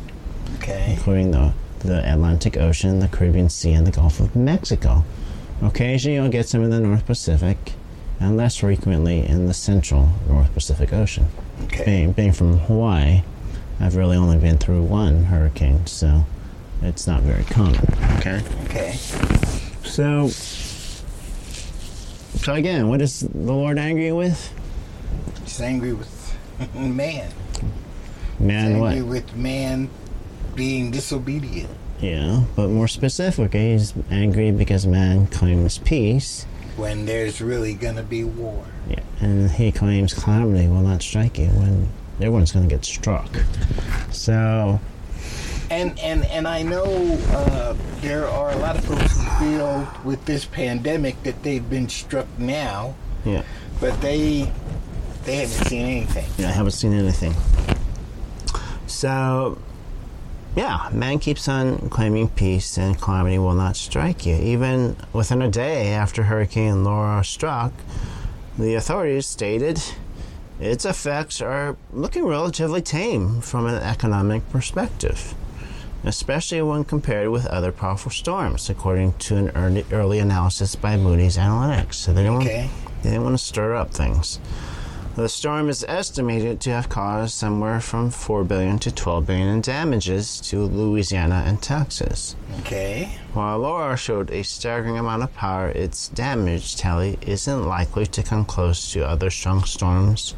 Okay. 0.56 0.92
including 0.96 1.30
the 1.30 1.52
the 1.80 2.00
Atlantic 2.12 2.56
Ocean, 2.56 2.98
the 2.98 3.06
Caribbean 3.08 3.48
Sea, 3.48 3.72
and 3.72 3.86
the 3.86 3.92
Gulf 3.92 4.18
of 4.18 4.34
Mexico. 4.34 5.04
Occasionally, 5.62 6.16
you'll 6.16 6.28
get 6.28 6.48
some 6.48 6.64
in 6.64 6.70
the 6.70 6.80
North 6.80 7.06
Pacific, 7.06 7.72
and 8.18 8.36
less 8.36 8.56
frequently 8.56 9.24
in 9.26 9.46
the 9.46 9.54
central 9.54 10.08
North 10.28 10.52
Pacific 10.54 10.92
Ocean 10.92 11.26
Okay. 11.64 11.84
being, 11.84 12.12
being 12.12 12.32
from 12.32 12.58
Hawaii, 12.60 13.22
I've 13.80 13.94
really 13.94 14.16
only 14.16 14.38
been 14.38 14.58
through 14.58 14.82
one 14.82 15.24
hurricane, 15.24 15.86
so 15.86 16.24
it's 16.82 17.06
not 17.06 17.22
very 17.22 17.44
common. 17.44 17.80
Okay. 18.18 18.40
Okay. 18.64 18.92
So, 19.84 20.28
so 20.28 21.04
again, 22.54 22.88
what 22.88 23.00
is 23.02 23.20
the 23.20 23.52
Lord 23.52 23.78
angry 23.78 24.10
with? 24.12 24.52
He's 25.48 25.62
angry 25.62 25.94
with 25.94 26.36
man. 26.74 27.30
He's 28.38 28.38
Man, 28.38 28.72
angry 28.72 29.00
what? 29.00 29.08
with 29.10 29.34
man 29.34 29.88
being 30.54 30.90
disobedient. 30.90 31.70
Yeah, 32.00 32.44
but 32.54 32.68
more 32.68 32.86
specifically, 32.86 33.72
he's 33.72 33.94
angry 34.10 34.50
because 34.50 34.86
man 34.86 35.26
claims 35.28 35.78
peace. 35.78 36.44
when 36.76 37.06
there's 37.06 37.40
really 37.40 37.72
gonna 37.72 38.02
be 38.02 38.24
war. 38.24 38.62
Yeah, 38.90 39.00
and 39.20 39.50
he 39.50 39.72
claims 39.72 40.12
calamity 40.12 40.68
will 40.68 40.82
not 40.82 41.00
strike 41.00 41.38
you 41.38 41.46
when 41.46 41.88
everyone's 42.18 42.52
going 42.52 42.68
to 42.68 42.74
get 42.74 42.84
struck. 42.84 43.28
So, 44.12 44.78
And 45.70 45.98
and 45.98 46.26
and 46.26 46.46
I 46.46 46.62
know 46.62 46.84
uh, 47.30 47.74
there 48.02 48.28
are 48.28 48.50
a 48.52 48.56
lot 48.58 48.76
of 48.76 48.84
folks 48.84 49.18
who 49.18 49.30
feel 49.40 49.88
with 50.04 50.24
this 50.26 50.44
pandemic 50.44 51.22
that 51.22 51.42
they've 51.42 51.68
been 51.70 51.88
struck 51.88 52.26
now, 52.38 52.94
yeah, 53.24 53.42
but 53.80 53.98
they 54.02 54.52
they 55.28 55.36
haven't 55.36 55.66
seen 55.66 55.84
anything. 55.84 56.24
yeah, 56.38 56.48
I 56.48 56.52
haven't 56.52 56.72
seen 56.72 56.92
anything. 56.94 57.34
So, 58.86 59.58
yeah, 60.56 60.88
man 60.92 61.18
keeps 61.18 61.46
on 61.48 61.90
claiming 61.90 62.28
peace 62.30 62.78
and 62.78 62.98
calamity 63.00 63.38
will 63.38 63.52
not 63.54 63.76
strike 63.76 64.24
you. 64.26 64.36
Even 64.36 64.96
within 65.12 65.42
a 65.42 65.50
day 65.50 65.88
after 65.88 66.22
Hurricane 66.24 66.82
Laura 66.82 67.22
struck, 67.24 67.72
the 68.58 68.74
authorities 68.74 69.26
stated 69.26 69.80
its 70.58 70.84
effects 70.84 71.40
are 71.40 71.76
looking 71.92 72.24
relatively 72.24 72.80
tame 72.82 73.40
from 73.40 73.66
an 73.66 73.76
economic 73.76 74.48
perspective, 74.50 75.34
especially 76.04 76.62
when 76.62 76.84
compared 76.84 77.28
with 77.28 77.46
other 77.46 77.70
powerful 77.70 78.10
storms, 78.10 78.68
according 78.70 79.12
to 79.18 79.36
an 79.36 79.50
early, 79.50 79.84
early 79.92 80.18
analysis 80.18 80.74
by 80.74 80.96
Moody's 80.96 81.36
Analytics. 81.36 81.94
So 81.94 82.12
they 82.14 82.24
don't, 82.24 82.40
Okay. 82.42 82.68
they 83.02 83.10
didn't 83.10 83.24
want 83.24 83.38
to 83.38 83.44
stir 83.44 83.74
up 83.76 83.92
things. 83.92 84.40
The 85.18 85.28
storm 85.28 85.68
is 85.68 85.84
estimated 85.88 86.60
to 86.60 86.70
have 86.70 86.88
caused 86.88 87.34
somewhere 87.34 87.80
from 87.80 88.08
4 88.08 88.44
billion 88.44 88.78
to 88.78 88.92
12 88.92 89.26
billion 89.26 89.48
in 89.48 89.60
damages 89.60 90.40
to 90.42 90.60
Louisiana 90.60 91.42
and 91.44 91.60
Texas. 91.60 92.36
Okay. 92.60 93.18
While 93.32 93.58
Laura 93.58 93.96
showed 93.96 94.30
a 94.30 94.44
staggering 94.44 94.96
amount 94.96 95.24
of 95.24 95.34
power, 95.34 95.70
its 95.70 96.06
damage 96.06 96.76
tally 96.76 97.18
isn't 97.22 97.66
likely 97.66 98.06
to 98.06 98.22
come 98.22 98.44
close 98.44 98.92
to 98.92 99.04
other 99.04 99.28
strong 99.28 99.64
storms 99.64 100.36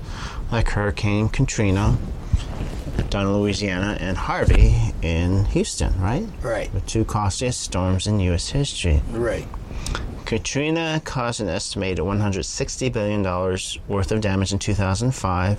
like 0.51 0.71
Hurricane 0.71 1.29
Katrina 1.29 1.99
down 3.11 3.27
in 3.27 3.37
Louisiana 3.37 3.99
and 4.01 4.17
Harvey 4.17 4.95
in 5.03 5.45
Houston, 5.45 6.01
right? 6.01 6.27
Right. 6.41 6.73
The 6.73 6.81
two 6.81 7.05
costliest 7.05 7.61
storms 7.61 8.07
in 8.07 8.19
U.S. 8.21 8.49
history. 8.49 9.03
Right. 9.11 9.47
Katrina 10.31 11.03
caused 11.05 11.41
an 11.41 11.49
estimated 11.49 12.05
$160 12.05 12.93
billion 12.93 13.21
worth 13.89 14.13
of 14.13 14.21
damage 14.21 14.53
in 14.53 14.61
2005, 14.61 15.59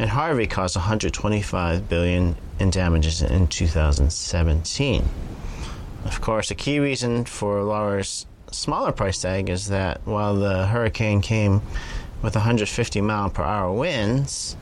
and 0.00 0.10
Harvey 0.10 0.48
caused 0.48 0.74
125 0.74 1.88
billion 1.88 2.34
in 2.58 2.70
damages 2.70 3.22
in 3.22 3.46
2017. 3.46 5.08
Of 6.06 6.20
course, 6.20 6.50
a 6.50 6.56
key 6.56 6.80
reason 6.80 7.24
for 7.24 7.62
Laura's 7.62 8.26
smaller 8.50 8.90
price 8.90 9.22
tag 9.22 9.48
is 9.48 9.68
that 9.68 10.00
while 10.04 10.34
the 10.34 10.66
hurricane 10.66 11.20
came 11.20 11.62
with 12.20 12.34
150 12.34 13.00
mile 13.00 13.30
per 13.30 13.44
hour 13.44 13.72
winds, 13.72 14.56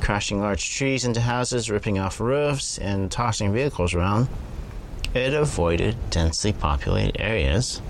crashing 0.00 0.40
large 0.40 0.68
trees 0.68 1.04
into 1.04 1.20
houses, 1.20 1.70
ripping 1.70 2.00
off 2.00 2.18
roofs, 2.18 2.76
and 2.76 3.12
tossing 3.12 3.52
vehicles 3.52 3.94
around, 3.94 4.26
it 5.14 5.32
avoided 5.32 5.94
densely 6.10 6.52
populated 6.52 7.20
areas 7.20 7.80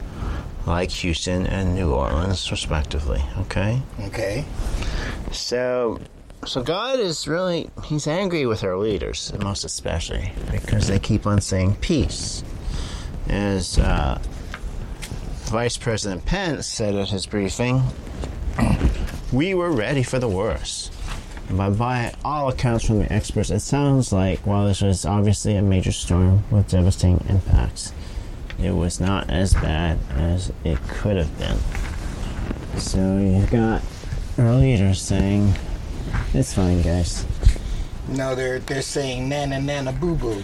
like 0.69 0.91
Houston 0.91 1.47
and 1.47 1.75
New 1.75 1.93
Orleans, 1.93 2.51
respectively. 2.51 3.23
Okay? 3.39 3.81
Okay. 4.03 4.45
So, 5.33 5.99
so 6.47 6.63
God 6.63 7.01
is 7.01 7.27
really, 7.27 7.71
he's 7.85 8.07
angry 8.07 8.47
with 8.47 8.63
our 8.63 8.77
leaders, 8.77 9.33
most 9.41 9.65
especially, 9.65 10.33
because 10.51 10.89
they 10.89 10.99
keep 10.99 11.27
on 11.27 11.41
saying 11.41 11.77
peace. 11.77 12.45
As 13.29 13.79
uh, 13.79 14.19
Vice 15.47 15.77
President 15.77 16.25
Pence 16.25 16.67
said 16.67 16.95
at 16.95 17.09
his 17.09 17.27
briefing, 17.27 17.83
we 19.33 19.55
were 19.55 19.73
ready 19.73 20.03
for 20.03 20.19
the 20.19 20.29
worst. 20.29 20.93
But 21.51 21.71
by 21.79 22.13
all 22.25 22.51
accounts 22.51 22.85
from 22.85 22.99
the 22.99 23.11
experts, 23.11 23.51
it 23.51 23.61
sounds 23.61 24.13
like 24.13 24.41
while 24.41 24.67
this 24.67 24.83
was 24.83 25.07
obviously 25.07 25.57
a 25.57 25.63
major 25.63 25.93
storm 25.93 26.45
with 26.51 26.69
devastating 26.69 27.25
impacts, 27.29 27.93
it 28.59 28.73
was 28.73 29.01
not 29.01 29.31
as 29.31 29.55
bad 29.55 29.99
as 30.11 30.53
it 30.65 30.79
could 30.89 31.17
have 31.17 31.39
been. 31.39 31.59
So 32.79 33.19
you've 33.19 33.51
got 33.51 33.83
our 34.39 34.55
leaders 34.55 35.01
saying, 35.01 35.55
it's 36.35 36.55
fine, 36.55 36.83
guys. 36.83 37.25
No, 38.09 38.35
they're 38.35 38.59
they're 38.61 38.81
saying 38.83 39.29
nana 39.29 39.61
nana 39.61 39.93
boo 39.93 40.15
boo. 40.15 40.43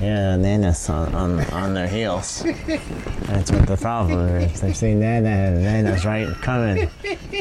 Yeah, 0.00 0.36
Nana's 0.36 0.88
on, 0.88 1.14
on, 1.14 1.40
on 1.52 1.74
their 1.74 1.88
heels. 1.88 2.42
That's 2.42 3.50
what 3.50 3.66
the 3.66 3.76
problem 3.76 4.20
is. 4.36 4.60
They're 4.60 4.72
saying 4.74 5.00
Nana, 5.00 5.50
Nana's 5.60 6.04
right 6.04 6.28
coming, 6.40 6.88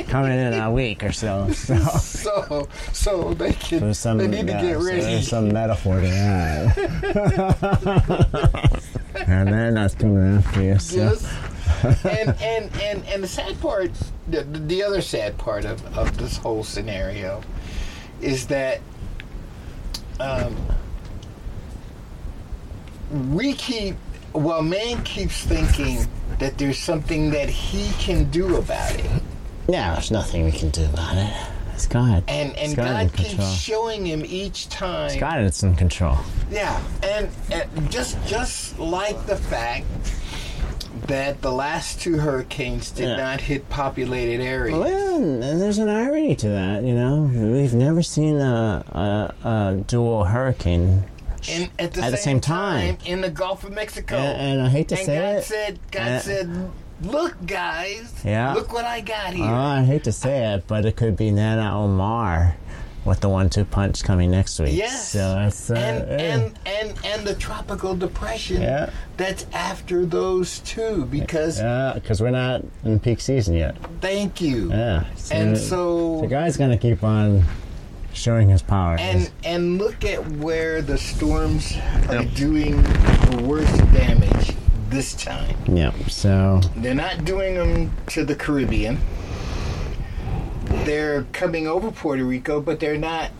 coming 0.08 0.32
in 0.40 0.54
a 0.54 0.72
week 0.72 1.04
or 1.04 1.12
so. 1.12 1.48
So 1.54 1.78
So 2.00 2.68
so 2.94 3.34
they 3.36 3.54
can 3.54 3.80
there's 3.82 4.00
some, 4.00 4.18
they 4.18 4.28
need 4.28 4.48
to 4.48 4.54
yeah, 4.54 4.62
get 4.62 4.80
so 4.80 4.86
ready. 4.86 5.02
there's 5.02 5.28
some 5.28 5.50
metaphor 5.54 6.02
to 6.02 6.08
that. 6.08 6.76
and 9.26 9.48
they're 9.48 9.72
not 9.72 9.98
coming 9.98 10.38
after 10.38 10.62
you. 10.62 10.80
So. 10.80 10.98
Yes. 10.98 12.06
and, 12.06 12.30
and 12.42 12.72
and 12.82 13.06
and 13.08 13.24
the 13.24 13.28
sad 13.28 13.60
part, 13.62 13.92
the, 14.28 14.44
the 14.44 14.84
other 14.84 15.02
sad 15.02 15.38
part 15.38 15.66
of, 15.66 15.86
of 15.98 16.18
this 16.18 16.38
whole 16.38 16.64
scenario, 16.64 17.42
is 18.22 18.48
that 18.48 18.82
um, 20.20 20.56
we 23.32 23.54
keep 23.54 23.96
well, 24.34 24.62
man 24.62 25.04
keeps 25.04 25.44
thinking 25.44 26.06
that 26.40 26.58
there's 26.58 26.78
something 26.78 27.32
that 27.32 27.50
he 27.50 27.92
can 28.04 28.30
do 28.30 28.58
about 28.58 28.96
it. 28.96 29.24
Yeah, 29.68 29.94
there's 29.94 30.12
nothing 30.12 30.46
we 30.46 30.52
can 30.52 30.70
do 30.70 30.86
about 30.86 31.18
it. 31.18 31.34
It's 31.78 31.86
God. 31.86 32.24
And 32.28 32.50
and 32.58 32.72
It's 32.72 32.74
God 32.74 33.14
keeps 33.14 33.30
control. 33.30 33.52
showing 33.52 34.06
him 34.08 34.24
each 34.26 34.68
time. 34.70 35.08
It's 35.12 35.16
God 35.18 35.42
it's 35.42 35.62
in 35.62 35.76
control. 35.76 36.18
Yeah, 36.50 36.82
and, 37.04 37.30
and 37.52 37.92
just 37.92 38.18
just 38.26 38.80
like 38.80 39.28
the 39.28 39.36
fact 39.36 39.86
that 41.06 41.40
the 41.44 41.52
last 41.52 42.02
two 42.02 42.18
hurricanes 42.18 42.90
did 42.90 43.10
Yeah. 43.10 43.18
not 43.18 43.42
hit 43.42 43.70
populated 43.70 44.42
areas. 44.44 44.76
Well, 44.78 45.18
and 45.44 45.62
there's 45.62 45.78
an 45.78 45.88
irony 45.88 46.36
to 46.36 46.50
that, 46.50 46.82
you 46.84 46.96
know. 46.96 47.30
We've 47.32 47.76
never 47.76 48.02
seen 48.02 48.38
a, 48.38 48.84
a, 49.44 49.48
a 49.48 49.76
dual 49.86 50.24
hurricane. 50.26 51.04
in, 51.48 51.70
at 51.78 51.94
the, 51.94 52.02
At 52.02 52.10
the 52.12 52.18
same, 52.18 52.38
same 52.38 52.42
time. 52.42 52.98
in 53.06 53.22
the 53.22 53.30
Gulf 53.30 53.64
of 53.64 53.72
Mexico. 53.72 54.16
And, 54.18 54.60
and 54.60 54.62
I 54.68 54.70
hate 54.70 54.88
to 54.90 54.96
and 54.98 55.06
say 55.06 55.16
God 55.20 55.36
it. 55.36 55.44
said, 55.44 55.80
God 55.92 56.08
Uh, 56.08 56.20
said, 56.20 56.72
look, 57.02 57.36
guys, 57.46 58.14
Yeah. 58.24 58.54
look 58.54 58.74
what 58.74 58.86
I 58.86 59.02
got 59.02 59.34
here. 59.34 59.46
Oh, 59.46 59.54
I 59.54 59.84
hate 59.84 60.04
to 60.06 60.12
say 60.12 60.54
it, 60.54 60.64
but 60.68 60.86
it 60.86 60.96
could 60.96 61.16
be 61.18 61.32
Nana 61.32 61.72
Omar 61.78 62.56
with 63.06 63.22
the 63.22 63.30
one-two 63.30 63.64
punch 63.64 64.04
coming 64.04 64.30
next 64.32 64.60
week. 64.60 64.76
Yes. 64.76 65.10
So 65.12 65.20
that's 65.36 65.72
uh, 65.72 65.76
and, 65.76 66.10
and 66.20 66.60
and 66.66 67.06
and 67.06 67.26
the 67.28 67.36
tropical 67.36 67.96
depression 67.96 68.62
Yeah. 68.62 68.90
that's 69.16 69.46
after 69.54 70.06
those 70.06 70.60
two 70.60 71.06
because 71.06 71.60
yeah, 71.60 71.94
because 71.96 72.20
we're 72.22 72.32
not 72.32 72.64
in 72.84 73.00
peak 73.00 73.22
season 73.22 73.56
yet. 73.56 73.78
thank 74.02 74.42
you 74.42 74.70
Yeah. 74.72 75.06
and 75.32 75.58
so 75.58 76.20
the 76.22 76.28
guy's 76.28 76.58
gonna 76.58 76.78
keep 76.78 77.02
on 77.02 77.46
showing 78.12 78.50
his 78.50 78.62
power. 78.62 78.98
and 79.00 79.30
and 79.46 79.78
look 79.78 80.04
at 80.04 80.28
where 80.32 80.82
the 80.82 80.98
storms 80.98 81.78
are 82.10 82.26
doing 82.26 82.82
the 82.82 83.44
worst 83.48 83.78
damage 83.94 84.54
this 84.90 85.14
time 85.14 85.56
yeah. 85.68 85.92
So 86.08 86.62
they're 86.78 86.94
not 86.94 87.26
doing 87.26 87.56
them 87.56 87.92
to 88.08 88.24
the 88.24 88.36
caribbean 88.36 89.00
they're 90.86 91.24
coming 91.34 91.68
over 91.68 91.92
puerto 91.92 92.24
rico 92.24 92.62
but 92.62 92.80
they're 92.80 92.98
not 92.98 93.32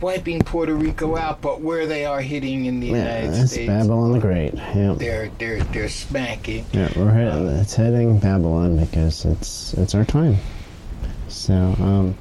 wiping 0.00 0.40
puerto 0.40 0.74
rico 0.74 1.16
out 1.16 1.40
but 1.40 1.60
where 1.60 1.86
they 1.86 2.04
are 2.04 2.20
hitting 2.20 2.66
in 2.66 2.80
the 2.80 2.88
yeah, 2.88 2.96
united 2.96 3.30
that's 3.32 3.52
states 3.52 3.68
Babylon 3.68 4.12
the 4.12 4.18
Great. 4.18 4.54
Yeah. 4.54 4.94
they're 4.98 5.28
they're 5.38 5.62
they're 5.64 5.88
smacking 5.88 6.66
Yeah, 6.72 6.90
we're 6.96 7.60
it's 7.60 7.74
heading 7.74 8.18
Babylon 8.18 8.76
because 8.78 9.24
it's 9.24 9.72
it's 9.74 9.94
our 9.94 10.04
time. 10.04 10.36
So 11.28 11.54
um, 11.54 12.16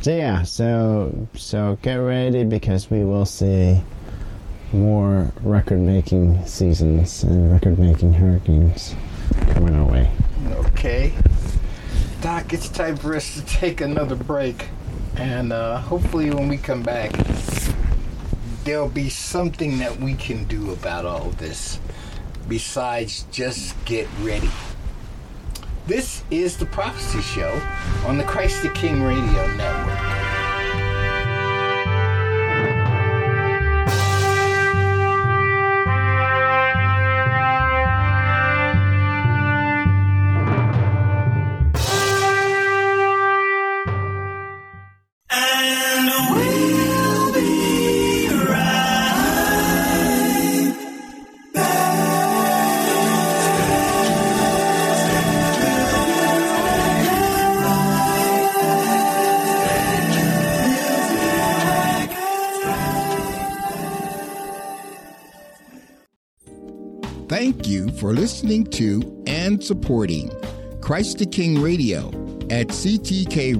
so 0.00 0.16
yeah, 0.16 0.42
so 0.42 1.28
so 1.34 1.78
get 1.82 1.96
ready 1.96 2.44
because 2.44 2.90
we 2.90 3.04
will 3.04 3.26
see 3.26 3.80
more 4.76 5.32
record-making 5.42 6.44
seasons 6.46 7.22
and 7.22 7.52
record-making 7.52 8.12
hurricanes 8.12 8.94
coming 9.48 9.74
our 9.74 9.90
way. 9.90 10.10
Okay. 10.50 11.12
Doc, 12.20 12.52
it's 12.52 12.68
time 12.68 12.96
for 12.96 13.16
us 13.16 13.34
to 13.34 13.44
take 13.46 13.80
another 13.80 14.16
break. 14.16 14.68
And 15.16 15.52
uh, 15.52 15.78
hopefully, 15.78 16.30
when 16.30 16.48
we 16.48 16.58
come 16.58 16.82
back, 16.82 17.12
there'll 18.64 18.88
be 18.88 19.08
something 19.08 19.78
that 19.78 19.98
we 19.98 20.14
can 20.14 20.44
do 20.44 20.72
about 20.72 21.04
all 21.04 21.30
this 21.30 21.80
besides 22.48 23.26
just 23.32 23.82
get 23.84 24.08
ready. 24.20 24.50
This 25.86 26.24
is 26.30 26.56
the 26.56 26.66
Prophecy 26.66 27.20
Show 27.22 27.60
on 28.06 28.18
the 28.18 28.24
Christ 28.24 28.62
the 28.62 28.70
King 28.70 29.02
Radio 29.02 29.46
Network. 29.56 30.05
Listening 68.46 68.64
to 68.64 69.24
and 69.26 69.62
supporting 69.62 70.30
Christ 70.80 71.18
the 71.18 71.26
King 71.26 71.60
Radio 71.60 72.10
at 72.48 72.68
ctkradio.org. 72.68 73.56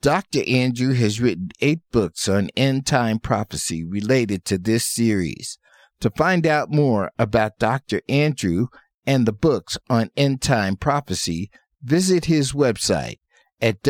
Dr. 0.00 0.40
Andrew 0.48 0.94
has 0.94 1.20
written 1.20 1.50
eight 1.60 1.80
books 1.92 2.26
on 2.26 2.48
end 2.56 2.86
time 2.86 3.18
prophecy 3.18 3.84
related 3.84 4.46
to 4.46 4.56
this 4.56 4.86
series. 4.86 5.58
To 6.00 6.08
find 6.16 6.46
out 6.46 6.70
more 6.72 7.10
about 7.18 7.58
Dr. 7.58 8.00
Andrew 8.08 8.68
and 9.06 9.26
the 9.26 9.32
books 9.32 9.76
on 9.90 10.08
end 10.16 10.40
time 10.40 10.76
prophecy, 10.76 11.50
visit 11.82 12.24
his 12.24 12.54
website 12.54 13.18
at 13.60 13.82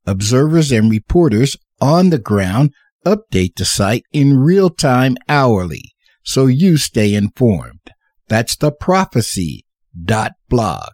Observers 0.06 0.72
and 0.72 0.90
reporters 0.90 1.56
on 1.80 2.10
the 2.10 2.18
ground 2.18 2.74
update 3.04 3.56
the 3.56 3.64
site 3.64 4.04
in 4.12 4.38
real 4.38 4.70
time 4.70 5.16
hourly 5.28 5.92
so 6.22 6.46
you 6.46 6.76
stay 6.76 7.14
informed. 7.14 7.90
That's 8.28 8.56
theprophecy.blog. 8.56 10.92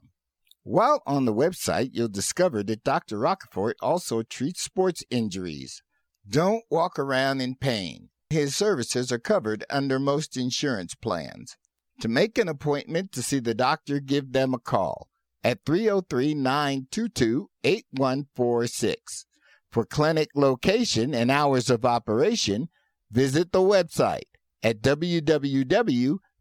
While 0.63 1.03
on 1.05 1.25
the 1.25 1.33
website, 1.33 1.91
you'll 1.93 2.07
discover 2.07 2.63
that 2.63 2.83
Dr. 2.83 3.17
Rocafort 3.17 3.73
also 3.81 4.23
treats 4.23 4.61
sports 4.61 5.03
injuries. 5.09 5.81
Don't 6.27 6.63
walk 6.69 6.99
around 6.99 7.39
in 7.41 7.55
pain. 7.55 8.09
His 8.29 8.55
services 8.55 9.11
are 9.11 9.19
covered 9.19 9.65
under 9.69 9.99
most 9.99 10.37
insurance 10.37 10.95
plans. 10.95 11.57
To 12.01 12.07
make 12.07 12.37
an 12.37 12.47
appointment 12.47 13.11
to 13.13 13.23
see 13.23 13.39
the 13.39 13.55
doctor, 13.55 13.99
give 13.99 14.31
them 14.31 14.53
a 14.53 14.59
call 14.59 15.09
at 15.43 15.65
303 15.65 16.35
922 16.35 17.49
8146. 17.63 19.25
For 19.71 19.85
clinic 19.85 20.29
location 20.35 21.13
and 21.13 21.31
hours 21.31 21.69
of 21.69 21.85
operation, 21.85 22.69
visit 23.11 23.51
the 23.51 23.59
website 23.59 24.23
at 24.63 24.81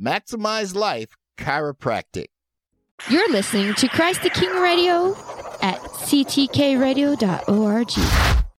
Maximize 0.00 0.74
Life 0.74 1.10
Chiropractic. 1.38 2.26
You're 3.08 3.30
listening 3.30 3.74
to 3.74 3.86
Christ 3.88 4.22
the 4.22 4.30
King 4.30 4.50
Radio 4.60 5.12
at 5.62 5.78
ctkradio.org. 5.80 8.49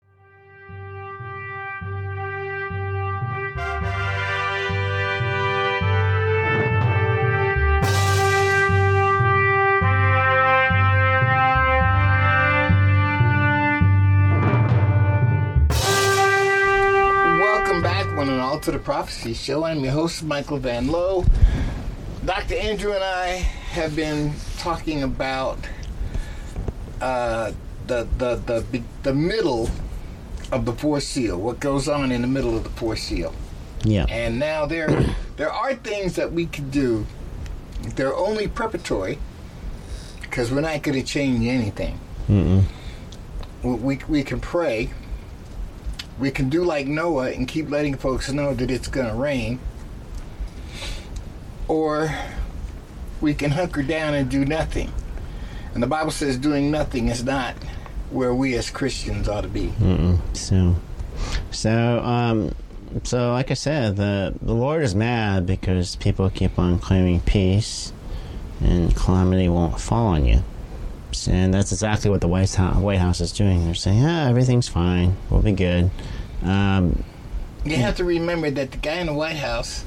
Prophecy 19.11 19.33
Show. 19.33 19.65
I'm 19.65 19.83
your 19.83 19.91
host, 19.91 20.23
Michael 20.23 20.57
Van 20.57 20.87
Lowe. 20.87 21.25
Dr. 22.23 22.55
Andrew 22.55 22.93
and 22.93 23.03
I 23.03 23.39
have 23.73 23.93
been 23.93 24.33
talking 24.57 25.03
about 25.03 25.59
uh, 27.01 27.51
the, 27.87 28.07
the 28.17 28.35
the 28.35 28.83
the 29.03 29.13
middle 29.13 29.69
of 30.53 30.63
the 30.63 30.71
fourth 30.71 31.03
seal. 31.03 31.37
What 31.37 31.59
goes 31.59 31.89
on 31.89 32.13
in 32.13 32.21
the 32.21 32.27
middle 32.27 32.55
of 32.55 32.63
the 32.63 32.69
fourth 32.69 32.99
seal? 32.99 33.33
Yeah. 33.83 34.05
And 34.07 34.39
now 34.39 34.65
there 34.65 34.87
there 35.35 35.51
are 35.51 35.75
things 35.75 36.15
that 36.15 36.31
we 36.31 36.45
can 36.45 36.69
do. 36.69 37.05
They're 37.95 38.15
only 38.15 38.47
preparatory 38.47 39.17
because 40.21 40.53
we're 40.53 40.61
not 40.61 40.83
going 40.83 40.97
to 40.97 41.05
change 41.05 41.45
anything. 41.45 41.99
Mm-mm. 42.29 42.63
We, 43.61 43.73
we 43.75 43.99
we 44.07 44.23
can 44.23 44.39
pray. 44.39 44.89
We 46.21 46.29
can 46.29 46.49
do 46.49 46.63
like 46.63 46.85
Noah 46.85 47.31
and 47.31 47.47
keep 47.47 47.71
letting 47.71 47.97
folks 47.97 48.31
know 48.31 48.53
that 48.53 48.69
it's 48.69 48.87
going 48.87 49.07
to 49.07 49.15
rain. 49.15 49.59
Or 51.67 52.15
we 53.19 53.33
can 53.33 53.49
hunker 53.49 53.81
down 53.81 54.13
and 54.13 54.29
do 54.29 54.45
nothing. 54.45 54.93
And 55.73 55.81
the 55.81 55.87
Bible 55.87 56.11
says 56.11 56.37
doing 56.37 56.69
nothing 56.69 57.07
is 57.07 57.23
not 57.23 57.55
where 58.11 58.35
we 58.35 58.55
as 58.55 58.69
Christians 58.69 59.27
ought 59.27 59.41
to 59.41 59.47
be. 59.47 59.73
Mm-mm. 59.79 60.19
So, 60.37 60.75
so, 61.49 61.99
um, 62.01 62.53
so 63.03 63.31
like 63.31 63.49
I 63.49 63.55
said, 63.55 63.95
the 63.95 64.35
the 64.43 64.53
Lord 64.53 64.83
is 64.83 64.93
mad 64.93 65.47
because 65.47 65.95
people 65.95 66.29
keep 66.29 66.59
on 66.59 66.77
claiming 66.77 67.21
peace, 67.21 67.93
and 68.59 68.95
calamity 68.95 69.49
won't 69.49 69.79
fall 69.79 70.07
on 70.07 70.25
you. 70.25 70.43
And 71.27 71.53
that's 71.53 71.71
exactly 71.71 72.09
what 72.09 72.21
the 72.21 72.27
White 72.27 72.53
House, 72.53 72.75
White 72.77 72.99
House 72.99 73.21
is 73.21 73.31
doing. 73.31 73.65
They're 73.65 73.73
saying, 73.75 73.99
yeah, 74.01 74.27
everything's 74.29 74.67
fine. 74.67 75.15
We'll 75.29 75.41
be 75.41 75.51
good." 75.51 75.89
Um, 76.43 77.03
You 77.65 77.75
have 77.77 77.95
to 77.97 78.03
remember 78.03 78.49
that 78.49 78.71
the 78.71 78.77
guy 78.77 78.95
in 78.95 79.07
the 79.07 79.13
White 79.13 79.35
House 79.37 79.83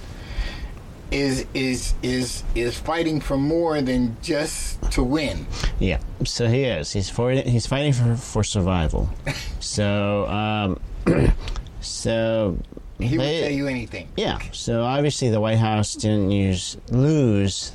is 1.11 1.47
is 1.55 1.95
is 2.03 2.43
is 2.55 2.77
fighting 2.79 3.21
for 3.21 3.37
more 3.37 3.81
than 3.83 4.17
just 4.23 4.81
to 4.93 5.03
win. 5.03 5.47
Yeah, 5.79 6.01
so 6.25 6.49
he 6.49 6.65
is. 6.65 6.93
He's 6.93 7.11
for 7.11 7.31
he's 7.31 7.67
fighting 7.67 7.93
for 7.93 8.17
for 8.17 8.43
survival. 8.45 9.09
so 9.61 10.27
um, 10.29 10.81
so 11.81 12.59
He 12.99 13.17
they- 13.17 13.41
tell 13.43 13.51
you 13.51 13.67
anything. 13.69 14.09
yeah. 14.17 14.39
So 14.53 14.83
obviously 14.83 15.31
the 15.31 15.41
White 15.41 15.59
House 15.59 15.95
didn't 15.95 16.31
use 16.31 16.77
lose 16.91 17.73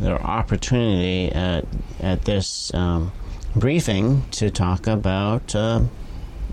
their 0.00 0.20
opportunity 0.22 1.30
at 1.32 1.64
at 2.00 2.24
this 2.24 2.72
um, 2.74 3.12
briefing 3.56 4.22
to 4.30 4.50
talk 4.50 4.86
about 4.86 5.54
uh, 5.54 5.80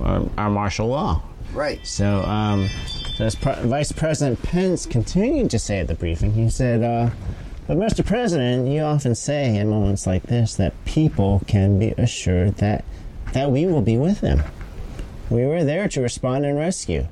our, 0.01 0.29
our 0.37 0.49
martial 0.49 0.87
law. 0.87 1.21
Right. 1.53 1.85
So, 1.85 2.21
um, 2.23 2.69
so 3.15 3.25
as 3.25 3.35
Pre- 3.35 3.61
Vice 3.63 3.91
President 3.91 4.41
Pence 4.43 4.85
continued 4.85 5.49
to 5.51 5.59
say 5.59 5.79
at 5.79 5.87
the 5.87 5.95
briefing, 5.95 6.33
he 6.33 6.49
said, 6.49 6.83
uh, 6.83 7.11
"But 7.67 7.77
Mr. 7.77 8.05
President, 8.05 8.67
you 8.67 8.81
often 8.81 9.15
say 9.15 9.55
in 9.55 9.69
moments 9.69 10.05
like 10.05 10.23
this 10.23 10.55
that 10.55 10.73
people 10.85 11.41
can 11.47 11.79
be 11.79 11.91
assured 11.97 12.57
that 12.57 12.83
that 13.33 13.51
we 13.51 13.65
will 13.65 13.81
be 13.81 13.97
with 13.97 14.21
them. 14.21 14.43
We 15.29 15.45
were 15.45 15.63
there 15.63 15.87
to 15.87 16.01
respond 16.01 16.45
and 16.45 16.57
rescue, 16.57 17.07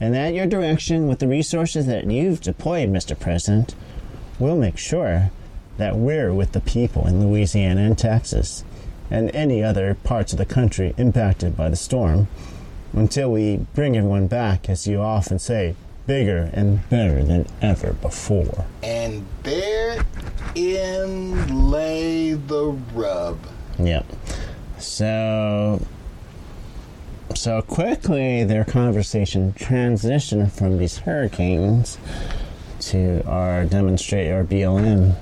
and 0.00 0.16
at 0.16 0.34
your 0.34 0.46
direction, 0.46 1.08
with 1.08 1.18
the 1.18 1.28
resources 1.28 1.86
that 1.86 2.10
you've 2.10 2.40
deployed, 2.40 2.90
Mr. 2.90 3.18
President, 3.18 3.74
we'll 4.38 4.56
make 4.56 4.78
sure 4.78 5.30
that 5.80 5.96
we're 5.96 6.32
with 6.32 6.52
the 6.52 6.60
people 6.60 7.06
in 7.06 7.26
Louisiana 7.26 7.80
and 7.80 7.98
Texas, 7.98 8.64
and 9.10 9.34
any 9.34 9.62
other 9.62 9.96
parts 10.04 10.32
of 10.32 10.38
the 10.38 10.46
country 10.46 10.94
impacted 10.96 11.56
by 11.56 11.68
the 11.68 11.76
storm." 11.76 12.28
until 12.92 13.30
we 13.30 13.58
bring 13.74 13.96
everyone 13.96 14.26
back, 14.26 14.68
as 14.68 14.86
you 14.86 15.00
often 15.00 15.38
say, 15.38 15.74
bigger 16.06 16.50
and 16.52 16.88
better 16.88 17.22
than 17.22 17.46
ever 17.62 17.92
before. 17.94 18.66
And 18.82 19.26
therein 19.42 20.00
lay 21.70 22.34
the 22.34 22.76
rub. 22.94 23.38
Yep. 23.78 24.06
So, 24.78 25.86
so 27.34 27.62
quickly, 27.62 28.44
their 28.44 28.64
conversation 28.64 29.52
transitioned 29.52 30.50
from 30.52 30.78
these 30.78 30.98
hurricanes 30.98 31.98
to 32.80 33.22
our 33.26 33.64
demonstrate 33.64 34.32
our 34.32 34.42
BLM 34.42 35.14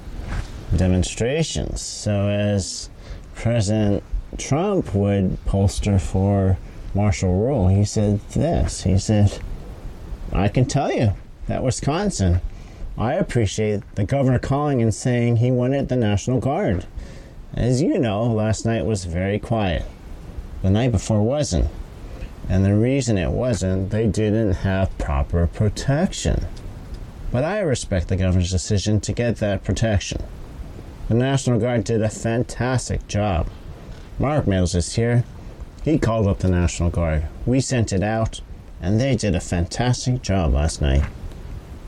demonstrations. 0.76 1.80
So, 1.80 2.28
as 2.28 2.90
President 3.34 4.02
Trump 4.36 4.94
would 4.94 5.42
poster 5.44 5.98
for 5.98 6.58
martial 6.94 7.34
rule, 7.34 7.68
he 7.68 7.84
said 7.84 8.20
this. 8.30 8.82
He 8.82 8.98
said, 8.98 9.38
"I 10.32 10.48
can 10.48 10.64
tell 10.64 10.92
you 10.92 11.14
that 11.46 11.62
Wisconsin." 11.62 12.40
I 12.96 13.14
appreciate 13.14 13.82
the 13.94 14.04
governor 14.04 14.40
calling 14.40 14.82
and 14.82 14.92
saying 14.92 15.36
he 15.36 15.52
wanted 15.52 15.88
the 15.88 15.96
National 15.96 16.40
Guard. 16.40 16.84
As 17.54 17.80
you 17.80 17.96
know, 17.96 18.24
last 18.24 18.66
night 18.66 18.84
was 18.84 19.04
very 19.04 19.38
quiet. 19.38 19.84
The 20.62 20.70
night 20.70 20.90
before 20.90 21.22
wasn't. 21.22 21.68
And 22.48 22.64
the 22.64 22.74
reason 22.74 23.16
it 23.16 23.30
wasn't, 23.30 23.90
they 23.90 24.08
didn't 24.08 24.52
have 24.64 24.96
proper 24.98 25.46
protection. 25.46 26.46
But 27.30 27.44
I 27.44 27.60
respect 27.60 28.08
the 28.08 28.16
governor's 28.16 28.50
decision 28.50 29.00
to 29.00 29.12
get 29.12 29.36
that 29.36 29.62
protection. 29.62 30.24
The 31.08 31.14
National 31.14 31.58
Guard 31.58 31.84
did 31.84 32.02
a 32.02 32.10
fantastic 32.10 33.08
job. 33.08 33.48
Mark 34.18 34.46
Mills 34.46 34.74
is 34.74 34.96
here. 34.96 35.24
He 35.82 35.98
called 35.98 36.26
up 36.26 36.40
the 36.40 36.50
National 36.50 36.90
Guard. 36.90 37.28
We 37.46 37.60
sent 37.62 37.94
it 37.94 38.02
out, 38.02 38.42
and 38.82 39.00
they 39.00 39.16
did 39.16 39.34
a 39.34 39.40
fantastic 39.40 40.20
job 40.20 40.52
last 40.52 40.82
night. 40.82 41.04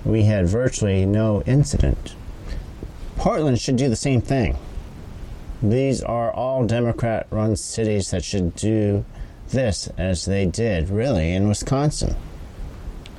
We 0.06 0.22
had 0.22 0.48
virtually 0.48 1.04
no 1.04 1.42
incident. 1.42 2.14
Portland 3.16 3.60
should 3.60 3.76
do 3.76 3.90
the 3.90 3.94
same 3.94 4.22
thing. 4.22 4.56
These 5.62 6.02
are 6.02 6.32
all 6.32 6.64
Democrat 6.64 7.26
run 7.28 7.56
cities 7.56 8.12
that 8.12 8.24
should 8.24 8.54
do 8.56 9.04
this 9.48 9.90
as 9.98 10.24
they 10.24 10.46
did, 10.46 10.88
really, 10.88 11.34
in 11.34 11.46
Wisconsin. 11.46 12.16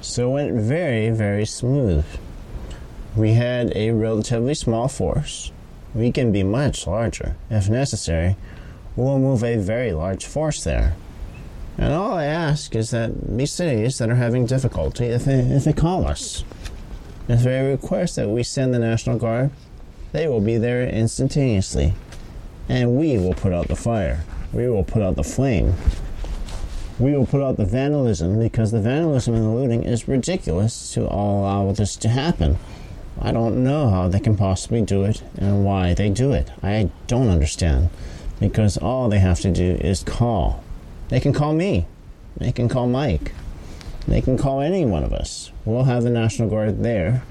So 0.02 0.30
it 0.30 0.34
went 0.34 0.62
very, 0.62 1.12
very 1.12 1.46
smooth. 1.46 2.06
We 3.16 3.34
had 3.34 3.72
a 3.78 3.92
relatively 3.92 4.56
small 4.56 4.88
force. 4.88 5.52
We 5.94 6.12
can 6.12 6.32
be 6.32 6.44
much 6.44 6.88
larger. 6.88 7.36
If 7.50 7.70
necessary, 7.70 8.38
we'll 8.96 9.20
move 9.20 9.44
a 9.44 9.58
very 9.58 9.92
large 9.92 10.26
force 10.26 10.64
there. 10.64 10.96
And 11.78 11.94
all 11.94 12.14
I 12.14 12.26
ask 12.26 12.76
is 12.76 12.92
that 12.92 13.38
these 13.38 13.52
cities 13.52 13.98
that 13.98 14.10
are 14.10 14.16
having 14.16 14.46
difficulty, 14.46 15.06
if 15.06 15.26
they, 15.26 15.40
if 15.40 15.64
they 15.64 15.74
call 15.74 16.06
us, 16.06 16.44
if 17.28 17.44
they 17.44 17.66
request 17.72 18.16
that 18.18 18.30
we 18.30 18.44
send 18.44 18.74
the 18.74 18.80
National 18.80 19.18
Guard, 19.18 19.52
they 20.12 20.28
will 20.28 20.42
be 20.42 20.58
there 20.58 20.86
instantaneously. 20.88 21.94
And 22.70 22.98
we 22.98 23.18
will 23.18 23.34
put 23.34 23.54
out 23.54 23.68
the 23.68 23.76
fire. 23.76 24.24
We 24.54 24.70
will 24.70 24.84
put 24.84 25.02
out 25.02 25.16
the 25.16 25.24
flame. 25.24 25.74
we 27.00 27.14
will 27.18 27.26
put 27.26 27.42
out 27.42 27.58
the 27.58 27.66
vandalism 27.66 28.38
because 28.40 28.72
the 28.72 28.80
vandalism 28.82 29.34
and 29.34 29.44
the 29.44 29.50
looting 29.50 29.84
is 29.84 30.08
ridiculous 30.08 30.94
to 30.94 31.02
allow 31.02 31.72
this 31.72 31.96
to 31.98 32.10
happen. 32.10 32.58
I 33.22 33.32
don't 33.32 33.64
know 33.64 33.90
how 33.90 34.08
they 34.08 34.20
can 34.20 34.36
possibly 34.36 34.82
do 34.82 35.04
it 35.04 35.22
and 35.38 35.64
why 35.64 35.94
they 35.94 36.10
do 36.10 36.34
it. 36.34 36.50
I 36.64 36.90
don't 37.06 37.30
understand. 37.30 37.90
Because 38.40 38.78
all 38.78 39.10
they 39.10 39.20
have 39.20 39.40
to 39.42 39.52
do 39.52 39.78
is 39.80 40.04
call. 40.04 40.64
They 41.10 41.20
can 41.20 41.32
call 41.32 41.54
me. 41.54 41.86
They 42.38 42.52
can 42.52 42.68
call 42.68 42.88
Mike. 42.88 43.34
They 44.08 44.22
can 44.22 44.38
call 44.38 44.62
any 44.62 44.86
one 44.86 45.04
of 45.04 45.14
us. 45.14 45.52
We'll 45.66 45.84
have 45.84 46.02
the 46.02 46.10
National 46.10 46.50
Guard 46.50 46.82
there, 46.82 47.24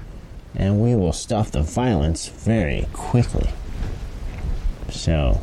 and 0.55 0.81
we 0.81 0.95
will 0.95 1.11
stop 1.11 1.47
the 1.47 1.61
violence 1.61 2.29
very 2.29 2.87
quickly. 2.93 3.49
So, 4.89 5.41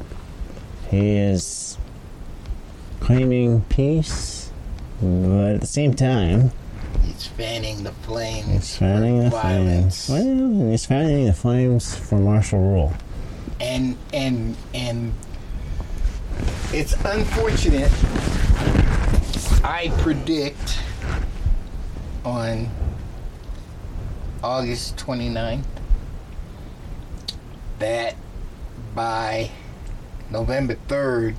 he 0.90 1.16
is 1.16 1.76
claiming 3.00 3.62
peace, 3.68 4.50
but 5.02 5.54
at 5.54 5.60
the 5.60 5.66
same 5.66 5.92
time, 5.92 6.52
He's 7.02 7.26
fanning 7.26 7.82
the 7.84 7.92
flames. 7.92 8.46
he's 8.48 8.76
fanning 8.76 9.24
the 9.24 9.30
violence. 9.30 10.06
flames. 10.06 10.50
Well, 10.60 10.70
he's 10.70 10.86
fanning 10.86 11.26
the 11.26 11.32
flames 11.32 11.96
for 11.96 12.18
martial 12.18 12.60
rule. 12.60 12.92
and 13.60 13.96
and 14.12 14.56
and 14.74 15.12
it's 16.72 16.92
unfortunate 17.04 17.90
i 19.64 19.90
predict 19.98 20.78
on 22.24 22.68
august 24.44 24.96
29th 24.98 25.64
that 27.80 28.14
by 28.94 29.50
november 30.30 30.76
3rd 30.88 31.34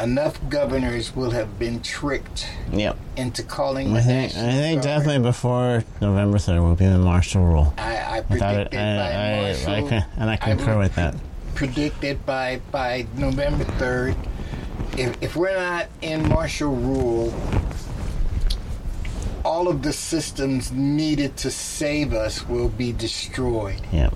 enough 0.00 0.38
governors 0.48 1.14
will 1.14 1.30
have 1.30 1.58
been 1.58 1.80
tricked 1.80 2.48
Yep. 2.72 2.96
into 3.16 3.42
calling 3.44 3.94
I 3.96 4.00
think, 4.00 4.32
I 4.34 4.50
think 4.52 4.82
definitely 4.82 5.22
before 5.22 5.84
November 6.00 6.38
3rd 6.38 6.62
will 6.62 6.74
be 6.74 6.86
the 6.86 6.98
martial 6.98 7.44
rule. 7.44 7.72
I, 7.78 7.96
I 7.96 8.20
Without 8.28 8.54
it, 8.54 8.70
predicted 8.70 8.80
I, 8.80 8.96
by 8.96 9.12
I, 9.14 9.42
Marshall, 9.42 9.72
I, 9.74 9.88
can, 9.88 10.06
and 10.18 10.30
I 10.30 10.36
concur 10.36 10.78
with 10.78 10.94
that. 10.96 11.14
predicted 11.54 12.26
by 12.26 12.60
by 12.72 13.06
November 13.16 13.64
third. 13.64 14.16
If 14.98 15.16
if 15.22 15.36
we're 15.36 15.56
not 15.56 15.86
in 16.02 16.28
martial 16.28 16.74
rule, 16.74 17.32
all 19.44 19.68
of 19.68 19.82
the 19.82 19.92
systems 19.92 20.72
needed 20.72 21.36
to 21.38 21.50
save 21.50 22.12
us 22.14 22.48
will 22.48 22.68
be 22.68 22.92
destroyed. 22.92 23.80
Yep. 23.92 24.14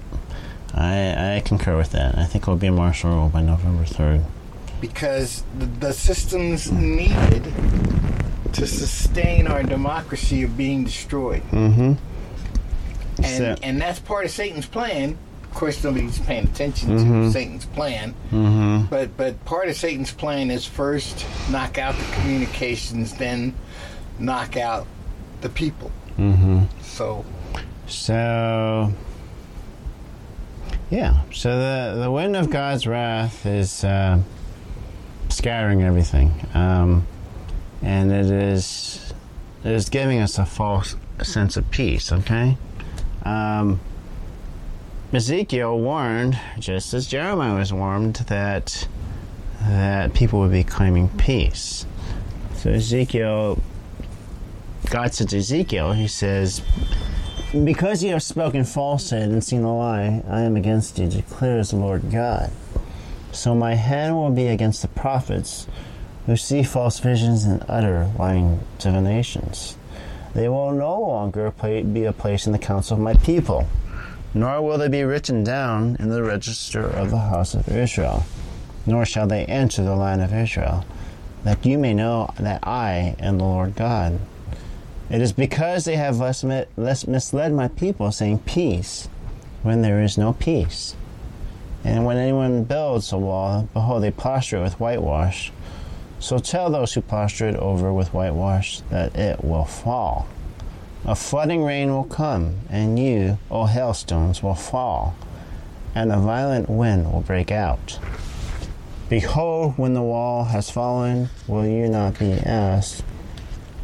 I, 0.74 1.36
I 1.36 1.42
concur 1.44 1.76
with 1.76 1.90
that. 1.92 2.16
I 2.18 2.24
think 2.24 2.44
it 2.46 2.50
will 2.50 2.56
be 2.56 2.66
a 2.68 2.72
martial 2.72 3.10
rule 3.10 3.28
by 3.28 3.42
November 3.42 3.84
3rd. 3.84 4.24
Because 4.80 5.42
the, 5.58 5.66
the 5.66 5.92
systems 5.92 6.70
needed 6.72 7.44
to 8.52 8.66
sustain 8.66 9.46
our 9.46 9.62
democracy 9.62 10.44
are 10.44 10.48
being 10.48 10.84
destroyed. 10.84 11.42
Mm-hmm. 11.50 11.94
And, 13.22 13.26
So- 13.36 13.56
and 13.62 13.80
that's 13.80 13.98
part 13.98 14.24
of 14.24 14.30
Satan's 14.30 14.66
plan. 14.66 15.18
Of 15.44 15.54
course, 15.54 15.82
nobody's 15.82 16.18
paying 16.20 16.44
attention 16.44 16.90
Mhm. 16.90 17.26
to 17.26 17.32
Satan's 17.32 17.64
plan. 17.64 18.14
Mm-hmm. 18.30 18.86
But 18.90 19.16
but 19.16 19.44
part 19.44 19.68
of 19.68 19.76
Satan's 19.76 20.12
plan 20.12 20.50
is 20.50 20.64
first 20.66 21.26
knock 21.50 21.78
out 21.78 21.96
the 21.96 22.04
communications, 22.16 23.14
then 23.14 23.54
knock 24.18 24.56
out 24.56 24.86
the 25.40 25.48
people. 25.48 25.90
Mm-hmm. 26.18 26.64
So 26.82 27.24
So, 27.86 28.92
yeah. 30.90 31.22
So 31.32 31.58
the 31.58 32.00
the 32.02 32.10
wind 32.10 32.36
of 32.36 32.50
God's 32.50 32.86
wrath 32.86 33.44
is 33.46 33.82
uh, 33.84 34.18
scattering 35.38 35.84
everything, 35.84 36.34
um, 36.52 37.06
and 37.80 38.10
it 38.10 38.26
is 38.26 39.14
it 39.64 39.70
is 39.70 39.88
giving 39.88 40.18
us 40.18 40.36
a 40.36 40.44
false 40.44 40.96
sense 41.22 41.56
of 41.56 41.70
peace. 41.70 42.12
Okay. 42.12 42.56
Um, 43.24 43.80
Ezekiel 45.12 45.78
warned, 45.78 46.38
just 46.58 46.92
as 46.92 47.06
Jeremiah 47.06 47.56
was 47.56 47.72
warned, 47.72 48.16
that 48.26 48.88
that 49.62 50.12
people 50.12 50.40
would 50.40 50.50
be 50.52 50.64
claiming 50.64 51.08
peace. 51.10 51.86
So 52.56 52.70
Ezekiel, 52.70 53.62
God 54.90 55.14
said 55.14 55.28
to 55.30 55.38
Ezekiel, 55.38 55.92
He 55.92 56.08
says, 56.08 56.62
because 57.52 58.02
you 58.02 58.10
have 58.10 58.22
spoken 58.22 58.64
falsehood 58.64 59.30
and 59.30 59.42
seen 59.42 59.62
a 59.62 59.76
lie, 59.76 60.22
I 60.28 60.40
am 60.40 60.56
against 60.56 60.98
you, 60.98 61.08
declares 61.08 61.70
the 61.70 61.76
Lord 61.76 62.10
God. 62.10 62.50
So 63.32 63.54
my 63.54 63.74
hand 63.74 64.16
will 64.16 64.30
be 64.30 64.48
against 64.48 64.82
the 64.82 64.88
prophets 64.88 65.66
who 66.26 66.36
see 66.36 66.62
false 66.62 66.98
visions 66.98 67.44
and 67.44 67.64
utter 67.68 68.10
lying 68.18 68.60
divinations. 68.78 69.76
They 70.34 70.48
will 70.48 70.72
no 70.72 71.00
longer 71.00 71.50
play, 71.50 71.82
be 71.82 72.04
a 72.04 72.12
place 72.12 72.46
in 72.46 72.52
the 72.52 72.58
council 72.58 72.96
of 72.96 73.02
my 73.02 73.14
people, 73.14 73.66
nor 74.34 74.60
will 74.60 74.78
they 74.78 74.88
be 74.88 75.02
written 75.02 75.42
down 75.42 75.96
in 75.98 76.10
the 76.10 76.22
register 76.22 76.86
of 76.86 77.10
the 77.10 77.18
house 77.18 77.54
of 77.54 77.68
Israel, 77.68 78.24
nor 78.86 79.06
shall 79.06 79.26
they 79.26 79.46
enter 79.46 79.82
the 79.82 79.96
land 79.96 80.20
of 80.20 80.34
Israel, 80.34 80.84
that 81.44 81.64
you 81.64 81.78
may 81.78 81.94
know 81.94 82.30
that 82.38 82.66
I 82.66 83.16
am 83.20 83.38
the 83.38 83.44
Lord 83.44 83.74
God. 83.74 84.18
It 85.08 85.22
is 85.22 85.32
because 85.32 85.86
they 85.86 85.96
have 85.96 86.18
less, 86.18 86.44
misled 87.06 87.52
my 87.54 87.68
people, 87.68 88.12
saying 88.12 88.40
peace, 88.40 89.08
when 89.62 89.80
there 89.80 90.02
is 90.02 90.18
no 90.18 90.34
peace. 90.34 90.94
And 91.84 92.04
when 92.04 92.16
anyone 92.16 92.64
builds 92.64 93.12
a 93.12 93.18
wall, 93.18 93.68
behold, 93.72 94.02
they 94.02 94.10
plaster 94.10 94.56
it 94.58 94.62
with 94.62 94.80
whitewash. 94.80 95.52
So 96.18 96.38
tell 96.38 96.70
those 96.70 96.94
who 96.94 97.00
plaster 97.00 97.48
it 97.48 97.54
over 97.56 97.92
with 97.92 98.12
whitewash 98.12 98.80
that 98.90 99.14
it 99.16 99.44
will 99.44 99.64
fall. 99.64 100.26
A 101.04 101.14
flooding 101.14 101.64
rain 101.64 101.90
will 101.90 102.04
come, 102.04 102.56
and 102.68 102.98
you, 102.98 103.38
O 103.50 103.66
hailstones, 103.66 104.42
will 104.42 104.56
fall, 104.56 105.14
and 105.94 106.10
a 106.10 106.18
violent 106.18 106.68
wind 106.68 107.12
will 107.12 107.20
break 107.20 107.52
out. 107.52 107.98
Behold, 109.08 109.78
when 109.78 109.94
the 109.94 110.02
wall 110.02 110.44
has 110.44 110.68
fallen, 110.68 111.30
will 111.46 111.66
you 111.66 111.88
not 111.88 112.18
be 112.18 112.32
asked, 112.32 113.02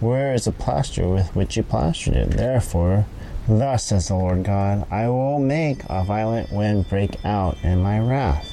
where 0.00 0.35
is 0.35 0.44
the 0.44 0.52
plaster 0.52 1.09
with 1.09 1.35
which 1.35 1.57
you 1.57 1.62
plastered 1.62 2.14
it? 2.14 2.30
Therefore, 2.33 3.07
thus 3.48 3.85
says 3.85 4.09
the 4.09 4.14
Lord 4.14 4.44
God, 4.44 4.87
I 4.90 5.09
will 5.09 5.38
make 5.38 5.83
a 5.88 6.04
violent 6.04 6.50
wind 6.52 6.88
break 6.88 7.22
out 7.24 7.59
in 7.62 7.83
my 7.83 7.98
wrath. 7.98 8.50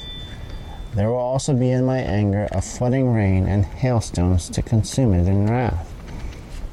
There 0.94 1.08
will 1.08 1.16
also 1.16 1.54
be 1.54 1.70
in 1.70 1.86
my 1.86 1.98
anger 1.98 2.48
a 2.52 2.60
flooding 2.60 3.12
rain 3.12 3.46
and 3.46 3.64
hailstones 3.64 4.50
to 4.50 4.60
consume 4.60 5.14
it 5.14 5.26
in 5.26 5.46
wrath. 5.46 5.88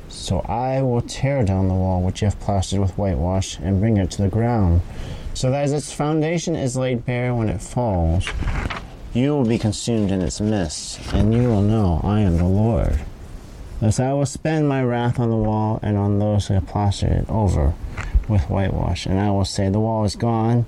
So 0.09 0.39
I 0.41 0.81
will 0.81 1.01
tear 1.01 1.45
down 1.45 1.69
the 1.69 1.73
wall 1.73 2.01
which 2.01 2.21
you 2.21 2.25
have 2.25 2.39
plastered 2.39 2.81
with 2.81 2.97
whitewash 2.97 3.57
and 3.59 3.79
bring 3.79 3.95
it 3.97 4.11
to 4.11 4.21
the 4.21 4.27
ground, 4.27 4.81
so 5.33 5.49
that 5.51 5.63
as 5.63 5.71
its 5.71 5.93
foundation 5.93 6.55
is 6.55 6.75
laid 6.75 7.05
bare 7.05 7.33
when 7.33 7.47
it 7.47 7.61
falls, 7.61 8.27
you 9.13 9.31
will 9.31 9.45
be 9.45 9.57
consumed 9.57 10.11
in 10.11 10.21
its 10.21 10.41
midst, 10.41 10.99
and 11.13 11.33
you 11.33 11.47
will 11.47 11.61
know 11.61 12.01
I 12.03 12.19
am 12.19 12.37
the 12.37 12.43
Lord. 12.43 12.99
Thus 13.79 13.99
I 13.99 14.11
will 14.11 14.25
spend 14.25 14.67
my 14.67 14.83
wrath 14.83 15.19
on 15.19 15.29
the 15.29 15.37
wall 15.37 15.79
and 15.81 15.97
on 15.97 16.19
those 16.19 16.47
who 16.47 16.55
have 16.55 16.67
plastered 16.67 17.11
it 17.11 17.29
over 17.29 17.73
with 18.29 18.49
whitewash. 18.49 19.05
And 19.05 19.19
I 19.19 19.31
will 19.31 19.45
say, 19.45 19.69
The 19.69 19.79
wall 19.79 20.05
is 20.05 20.15
gone, 20.15 20.65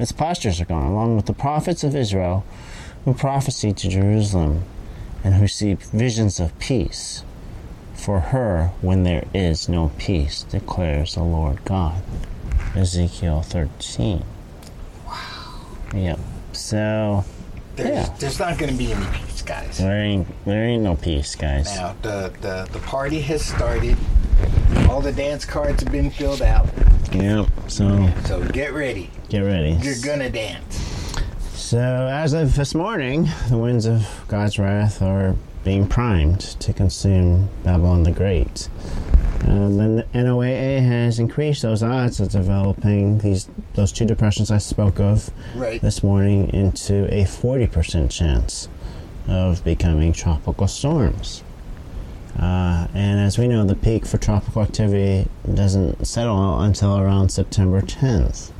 its 0.00 0.12
postures 0.12 0.60
are 0.60 0.64
gone, 0.64 0.90
along 0.90 1.16
with 1.16 1.26
the 1.26 1.32
prophets 1.32 1.84
of 1.84 1.94
Israel 1.94 2.44
who 3.04 3.14
prophesy 3.14 3.72
to 3.72 3.88
Jerusalem 3.88 4.64
and 5.22 5.34
who 5.34 5.46
see 5.46 5.74
visions 5.74 6.40
of 6.40 6.58
peace. 6.58 7.22
For 7.94 8.20
her, 8.20 8.72
when 8.82 9.04
there 9.04 9.24
is 9.32 9.68
no 9.68 9.90
peace, 9.96 10.42
declares 10.42 11.14
the 11.14 11.22
Lord 11.22 11.64
God. 11.64 12.02
Ezekiel 12.74 13.40
13. 13.42 14.22
Wow. 15.06 15.14
Yep. 15.94 16.18
So, 16.52 17.24
there's 17.76 17.88
Yeah. 18.08 18.14
there's 18.18 18.38
not 18.38 18.58
going 18.58 18.70
to 18.72 18.76
be 18.78 18.92
any 18.92 19.06
peace, 19.16 19.40
guys. 19.42 19.78
there 19.78 20.02
ain't, 20.02 20.26
there 20.44 20.64
ain't 20.64 20.82
no 20.82 20.94
peace, 20.96 21.34
guys. 21.34 21.74
Now 21.74 21.94
the, 22.02 22.32
the 22.42 22.68
the 22.72 22.78
party 22.80 23.20
has 23.22 23.42
started. 23.44 23.96
All 24.88 25.00
the 25.00 25.12
dance 25.12 25.44
cards 25.44 25.82
have 25.82 25.92
been 25.92 26.10
filled 26.10 26.42
out. 26.42 26.68
Yep. 27.12 27.46
So, 27.68 28.10
So 28.24 28.42
get 28.48 28.72
ready. 28.72 29.10
get 29.28 29.40
ready. 29.40 29.78
You're 29.82 29.94
gonna 30.04 30.30
dance. 30.30 30.82
So, 31.54 31.78
as 31.78 32.32
of 32.32 32.54
this 32.54 32.74
morning, 32.74 33.28
the 33.48 33.58
winds 33.58 33.86
of 33.86 34.06
God's 34.28 34.58
wrath 34.58 35.02
are 35.02 35.34
being 35.64 35.86
primed 35.88 36.40
to 36.40 36.72
consume 36.72 37.48
Babylon 37.64 38.04
the 38.04 38.12
Great. 38.12 38.68
Uh, 39.42 39.68
then 39.68 39.96
the 39.96 40.06
NOAA 40.14 40.80
has 40.80 41.18
increased 41.18 41.62
those 41.62 41.82
odds 41.82 42.20
of 42.20 42.30
developing 42.30 43.18
these 43.18 43.48
those 43.74 43.92
two 43.92 44.04
depressions 44.04 44.50
I 44.50 44.58
spoke 44.58 44.98
of 45.00 45.30
Right. 45.54 45.80
this 45.80 46.02
morning 46.02 46.52
into 46.52 47.04
a 47.12 47.24
40% 47.24 48.10
chance 48.10 48.68
of 49.28 49.62
becoming 49.64 50.12
tropical 50.12 50.66
storms. 50.68 51.42
Uh, 52.38 52.86
and 52.94 53.20
as 53.20 53.38
we 53.38 53.48
know, 53.48 53.64
the 53.64 53.74
peak 53.74 54.04
for 54.06 54.18
tropical 54.18 54.62
activity 54.62 55.28
doesn't 55.54 56.06
settle 56.06 56.60
until 56.60 56.98
around 56.98 57.30
September 57.30 57.80
10th. 57.80 58.50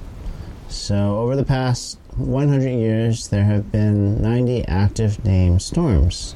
So, 0.68 1.18
over 1.18 1.36
the 1.36 1.44
past 1.44 1.98
100 2.16 2.68
years, 2.68 3.28
there 3.28 3.44
have 3.44 3.70
been 3.70 4.20
90 4.22 4.66
active 4.66 5.24
named 5.24 5.62
storms 5.62 6.34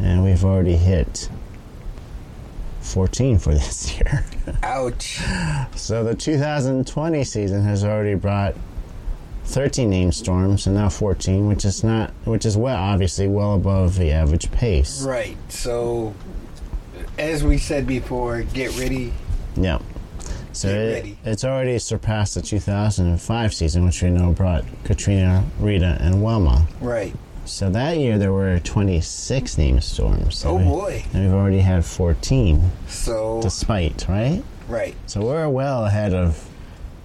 and 0.00 0.22
we've 0.22 0.44
already 0.44 0.76
hit 0.76 1.28
14 2.80 3.38
for 3.38 3.54
this 3.54 3.96
year. 3.96 4.24
Ouch. 4.62 5.20
so 5.74 6.04
the 6.04 6.14
2020 6.14 7.24
season 7.24 7.62
has 7.62 7.84
already 7.84 8.14
brought 8.14 8.54
13 9.44 9.88
named 9.88 10.14
storms 10.14 10.66
and 10.66 10.74
now 10.76 10.88
14, 10.88 11.46
which 11.46 11.64
is 11.64 11.84
not, 11.84 12.10
which 12.24 12.44
is 12.44 12.56
well, 12.56 12.76
obviously 12.76 13.28
well 13.28 13.54
above 13.54 13.96
the 13.96 14.10
average 14.10 14.50
pace. 14.50 15.02
Right. 15.02 15.36
So, 15.48 16.14
as 17.18 17.44
we 17.44 17.58
said 17.58 17.86
before, 17.86 18.42
get 18.42 18.76
ready. 18.78 19.12
Yeah. 19.56 19.78
So 20.52 20.68
Get 20.68 20.76
it, 20.78 20.94
ready. 20.94 21.18
it's 21.24 21.44
already 21.44 21.78
surpassed 21.78 22.34
the 22.34 22.42
2005 22.42 23.54
season, 23.54 23.84
which 23.84 24.02
we 24.02 24.08
know 24.10 24.32
brought 24.32 24.64
Katrina, 24.84 25.44
Rita, 25.60 25.98
and 26.00 26.22
Wilma. 26.22 26.66
Right. 26.80 27.14
So 27.44 27.68
that 27.70 27.98
year 27.98 28.18
there 28.18 28.32
were 28.32 28.58
26 28.60 29.58
named 29.58 29.84
storms. 29.84 30.44
Oh 30.44 30.56
and 30.56 30.66
we- 30.66 30.72
boy. 30.72 31.04
And 31.12 31.24
we've 31.24 31.34
already 31.34 31.60
had 31.60 31.84
14, 31.84 32.70
So, 32.88 33.40
despite, 33.42 34.06
right? 34.08 34.42
right. 34.68 34.94
So 35.06 35.20
we're 35.20 35.48
well 35.48 35.84
ahead 35.84 36.12
of 36.14 36.48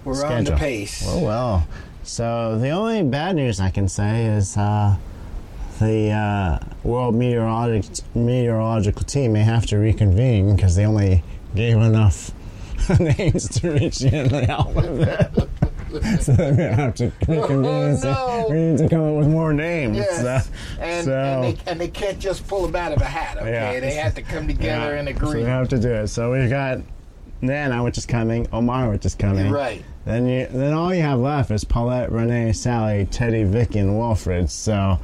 We're 0.04 0.14
schedule. 0.14 0.36
on 0.36 0.44
the 0.44 0.52
pace. 0.56 1.04
Oh 1.06 1.22
well. 1.22 1.66
So 2.04 2.58
the 2.58 2.70
only 2.70 3.02
bad 3.04 3.36
news 3.36 3.60
I 3.60 3.70
can 3.70 3.86
say 3.86 4.24
is 4.26 4.56
uh, 4.56 4.96
the 5.78 6.10
uh, 6.10 6.58
World 6.84 7.14
Meteorologic 7.14 8.02
meteorological 8.14 9.04
team 9.04 9.32
may 9.34 9.42
have 9.44 9.66
to 9.66 9.76
reconvene 9.78 10.56
because 10.56 10.76
they 10.76 10.84
only 10.84 11.22
gave 11.54 11.76
enough 11.76 12.32
names 13.00 13.48
to 13.60 13.70
reach 13.70 13.98
the 14.00 14.08
end 14.12 14.32
of 14.32 14.32
the 14.32 14.50
alphabet. 14.50 15.32
so 16.22 16.32
they 16.32 16.52
may 16.52 16.72
have 16.72 16.94
to 16.96 17.12
reconvene 17.28 17.64
and 17.92 18.02
no. 18.02 18.46
we 18.48 18.56
need 18.56 18.78
to 18.78 18.88
come 18.88 19.02
up 19.02 19.14
with 19.18 19.28
more 19.28 19.52
names. 19.52 19.98
Yes. 19.98 20.46
So- 20.46 20.52
and, 20.80 21.04
so- 21.04 21.12
and, 21.12 21.44
they, 21.44 21.70
and 21.70 21.80
they 21.80 21.88
can't 21.88 22.18
just 22.18 22.46
pull 22.48 22.66
them 22.66 22.74
out 22.74 22.92
of 22.92 23.00
a 23.00 23.04
hat, 23.04 23.36
okay? 23.36 23.50
Yeah. 23.74 23.80
They 23.80 23.94
have 23.94 24.14
to 24.14 24.22
come 24.22 24.46
together 24.48 24.94
Yeah, 24.94 25.00
and 25.00 25.08
So 25.08 25.14
agree. 25.26 25.42
we 25.42 25.48
have 25.48 25.68
to 25.68 25.78
do 25.78 25.90
it. 25.90 26.08
So 26.08 26.32
we've 26.32 26.50
got 26.50 26.78
Nana, 27.42 27.82
which 27.84 27.98
is 27.98 28.06
coming, 28.06 28.48
Omar, 28.52 28.88
which 28.90 29.04
is 29.04 29.14
coming. 29.14 29.50
Right. 29.52 29.84
Then 30.04 30.26
you, 30.26 30.46
then 30.46 30.72
all 30.72 30.92
you 30.94 31.02
have 31.02 31.20
left 31.20 31.50
is 31.50 31.62
Paulette, 31.64 32.10
Rene, 32.10 32.52
Sally, 32.52 33.06
Teddy, 33.10 33.44
Vicky, 33.44 33.78
and 33.78 33.96
Wilfred. 33.98 34.50
So, 34.50 34.98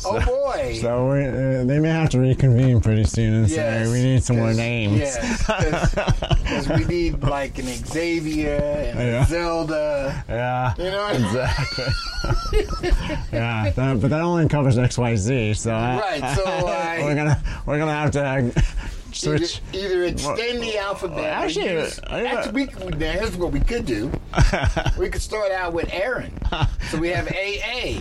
so 0.00 0.16
Oh 0.16 0.20
boy. 0.24 0.78
So 0.80 1.10
uh, 1.10 1.64
they 1.64 1.78
may 1.78 1.88
have 1.90 2.10
to 2.10 2.20
reconvene 2.20 2.80
pretty 2.80 3.04
soon 3.04 3.34
and 3.34 3.48
Yes, 3.48 3.86
say 3.86 3.92
we 3.92 4.02
need 4.02 4.22
some 4.24 4.36
more 4.36 4.52
names. 4.54 4.98
Yes, 4.98 5.46
because 6.42 6.68
we 6.68 6.84
need 6.86 7.22
like 7.22 7.58
an 7.58 7.66
Xavier 7.66 8.56
and 8.56 8.98
a 8.98 9.02
Yeah. 9.04 9.24
Zelda. 9.26 10.24
yeah. 10.28 10.74
You 10.78 10.84
know, 10.90 11.06
Exactly. 11.08 11.84
yeah, 13.32 13.70
that, 13.70 14.00
but 14.00 14.10
that 14.10 14.20
only 14.20 14.48
covers 14.48 14.78
X, 14.78 14.98
Y, 14.98 15.16
Z. 15.16 15.54
So 15.54 15.72
I- 15.72 15.98
Right, 16.20 16.36
so 16.36 16.44
I- 16.46 17.00
we're 17.02 17.14
gonna 17.14 17.42
we're 17.66 17.78
gonna 17.78 17.92
have 17.94 18.10
to 18.12 18.24
uh, 18.24 18.36
either, 18.36 18.52
switch. 19.12 19.60
either 19.72 20.04
extend 20.04 20.62
the 20.62 20.78
alphabet. 20.78 21.18
or 21.18 21.44
actually, 21.44 21.78
I- 22.08 22.24
actually, 22.24 22.66
we, 22.66 22.90
now 22.96 23.12
here's 23.12 23.36
what 23.36 23.52
we 23.52 23.60
could 23.60 23.86
do. 23.86 24.10
we 24.98 25.08
could 25.08 25.22
start 25.22 25.52
out 25.52 25.72
with 25.72 25.88
Aaron, 25.92 26.32
so 26.90 26.98
we 26.98 27.08
have 27.10 27.28
AA. 27.28 28.00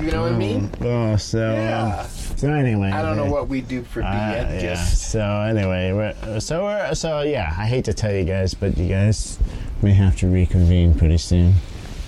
You 0.00 0.12
know 0.12 0.22
what 0.22 0.32
I 0.32 0.36
mean? 0.36 0.70
Oh, 0.80 1.16
so 1.16 1.52
Yeah. 1.52 2.02
so 2.06 2.52
anyway. 2.52 2.90
I 2.90 3.02
don't 3.02 3.16
know 3.16 3.26
uh, 3.26 3.30
what 3.30 3.48
we 3.48 3.60
do 3.60 3.82
for 3.82 4.00
B 4.00 4.06
Uh, 4.06 4.30
yet. 4.32 4.62
yeah. 4.62 4.74
So 4.84 5.20
anyway, 5.20 5.92
we're, 5.92 6.40
so 6.40 6.64
we're 6.64 6.94
so 6.94 7.22
yeah. 7.22 7.52
I 7.58 7.66
hate 7.66 7.84
to 7.86 7.92
tell 7.92 8.12
you 8.12 8.24
guys, 8.24 8.54
but 8.54 8.78
you 8.78 8.88
guys 8.88 9.38
may 9.82 9.92
have 9.92 10.16
to 10.18 10.28
reconvene 10.28 10.94
pretty 10.94 11.18
soon 11.18 11.54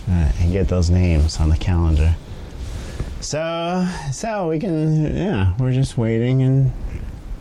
uh, 0.09 0.33
and 0.41 0.53
get 0.53 0.69
those 0.69 0.89
names 0.89 1.41
on 1.41 1.49
the 1.49 1.57
calendar. 1.57 2.15
So 3.21 3.87
so 4.13 4.49
we 4.49 4.59
can 4.61 5.17
yeah. 5.17 5.55
We're 5.59 5.73
just 5.73 5.99
waiting 5.99 6.43
and 6.43 6.73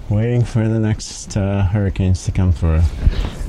waiting 0.09 0.43
for 0.43 0.67
the 0.67 0.79
next 0.79 1.37
uh, 1.37 1.63
hurricanes 1.63 2.25
to 2.25 2.31
come 2.31 2.51
through. 2.51 2.81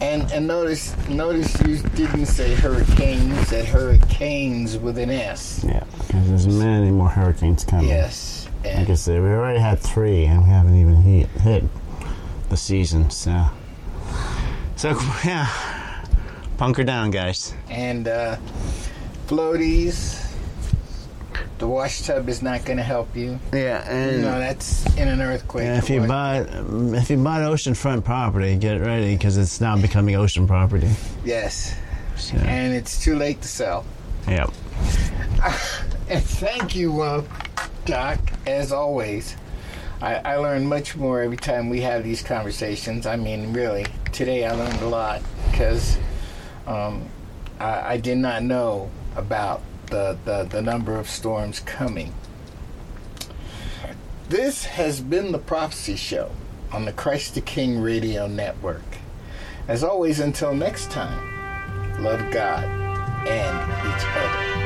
and 0.01 0.31
and 0.33 0.47
notice 0.47 0.95
notice 1.09 1.61
you 1.63 1.79
didn't 1.95 2.27
say 2.27 2.55
hurricane. 2.55 3.29
You 3.29 3.45
said 3.45 3.65
hurricanes 3.67 4.77
with 4.79 4.99
an 4.99 5.11
S. 5.11 5.65
Yeah, 5.67 5.85
because 5.99 6.29
there's 6.29 6.47
many 6.49 6.91
more 6.91 7.09
hurricanes 7.09 7.65
coming. 7.65 7.89
Yes. 7.89 8.49
Like 8.65 8.91
I 8.91 8.95
said, 8.95 9.23
we 9.23 9.29
already 9.29 9.59
had 9.59 9.79
three, 9.81 10.27
and 10.27 10.43
we 10.43 10.51
haven't 10.51 10.77
even 10.79 10.97
hit, 10.97 11.29
hit 11.29 11.65
the 12.51 12.57
season. 12.59 13.09
So 13.11 13.47
so 14.77 14.91
yeah. 15.25 15.47
Bunker 16.59 16.85
down, 16.85 17.11
guys. 17.11 17.55
and 17.71 18.07
uh, 18.07 18.37
floaties. 19.27 20.20
The 21.61 21.67
wash 21.69 22.03
tub 22.03 22.29
is 22.29 22.43
not 22.43 22.65
going 22.65 22.79
to 22.79 22.83
help 22.83 23.15
you. 23.15 23.39
Yeah, 23.53 23.85
and 23.89 24.11
You 24.11 24.17
and 24.17 24.23
know 24.23 24.39
that's 24.41 24.85
in 24.97 25.09
an 25.09 25.21
earthquake. 25.21 25.69
if 25.69 25.89
you 25.91 26.01
buy 26.07 26.39
if 26.41 27.11
you 27.11 27.17
bought 27.19 27.43
oceanfront 27.43 28.03
property, 28.05 28.57
get 28.57 28.81
ready 28.81 29.15
because 29.15 29.37
it's 29.37 29.61
now 29.61 29.77
becoming 29.77 30.17
ocean 30.17 30.47
property. 30.49 30.89
yes, 31.25 31.75
So, 32.17 32.37
and 32.39 32.75
it's 32.75 32.99
too 33.05 33.15
late 33.15 33.41
to 33.43 33.49
sell. 33.49 33.85
yep. 34.27 34.51
And 36.11 36.25
thank 36.25 36.75
you, 36.75 37.03
uh, 37.03 37.23
Doc. 37.85 38.19
As 38.47 38.73
always, 38.73 39.37
I, 40.03 40.17
I 40.17 40.37
learn 40.39 40.67
much 40.67 40.97
more 40.97 41.21
every 41.23 41.37
time 41.37 41.69
we 41.71 41.83
have 41.83 42.03
these 42.03 42.21
conversations. 42.21 43.07
I 43.07 43.15
mean, 43.15 43.53
really, 43.53 43.87
today 44.11 44.45
I 44.45 44.53
learned 44.53 44.81
a 44.83 44.89
lot 44.89 45.23
because 45.53 45.99
um, 46.67 47.07
I, 47.61 47.93
I 47.93 47.97
did 47.99 48.19
not 48.19 48.43
know 48.43 48.91
about 49.15 49.63
the, 49.91 50.16
the, 50.24 50.45
the 50.45 50.62
number 50.62 50.97
of 50.97 51.09
storms 51.09 51.61
coming. 51.61 52.14
This 54.28 54.64
has 54.64 55.01
been 55.01 55.32
the 55.32 55.38
Prophecy 55.38 55.97
Show 55.97 56.30
on 56.72 56.84
the 56.84 56.93
Christ 56.93 57.34
the 57.34 57.41
King 57.41 57.80
Radio 57.80 58.26
Network. 58.28 58.82
As 59.66 59.82
always, 59.84 60.20
until 60.20 60.55
next 60.55 60.91
time, 60.91 62.03
love 62.03 62.32
God 62.32 62.64
and 63.26 63.97
each 63.97 64.07
other. 64.16 64.60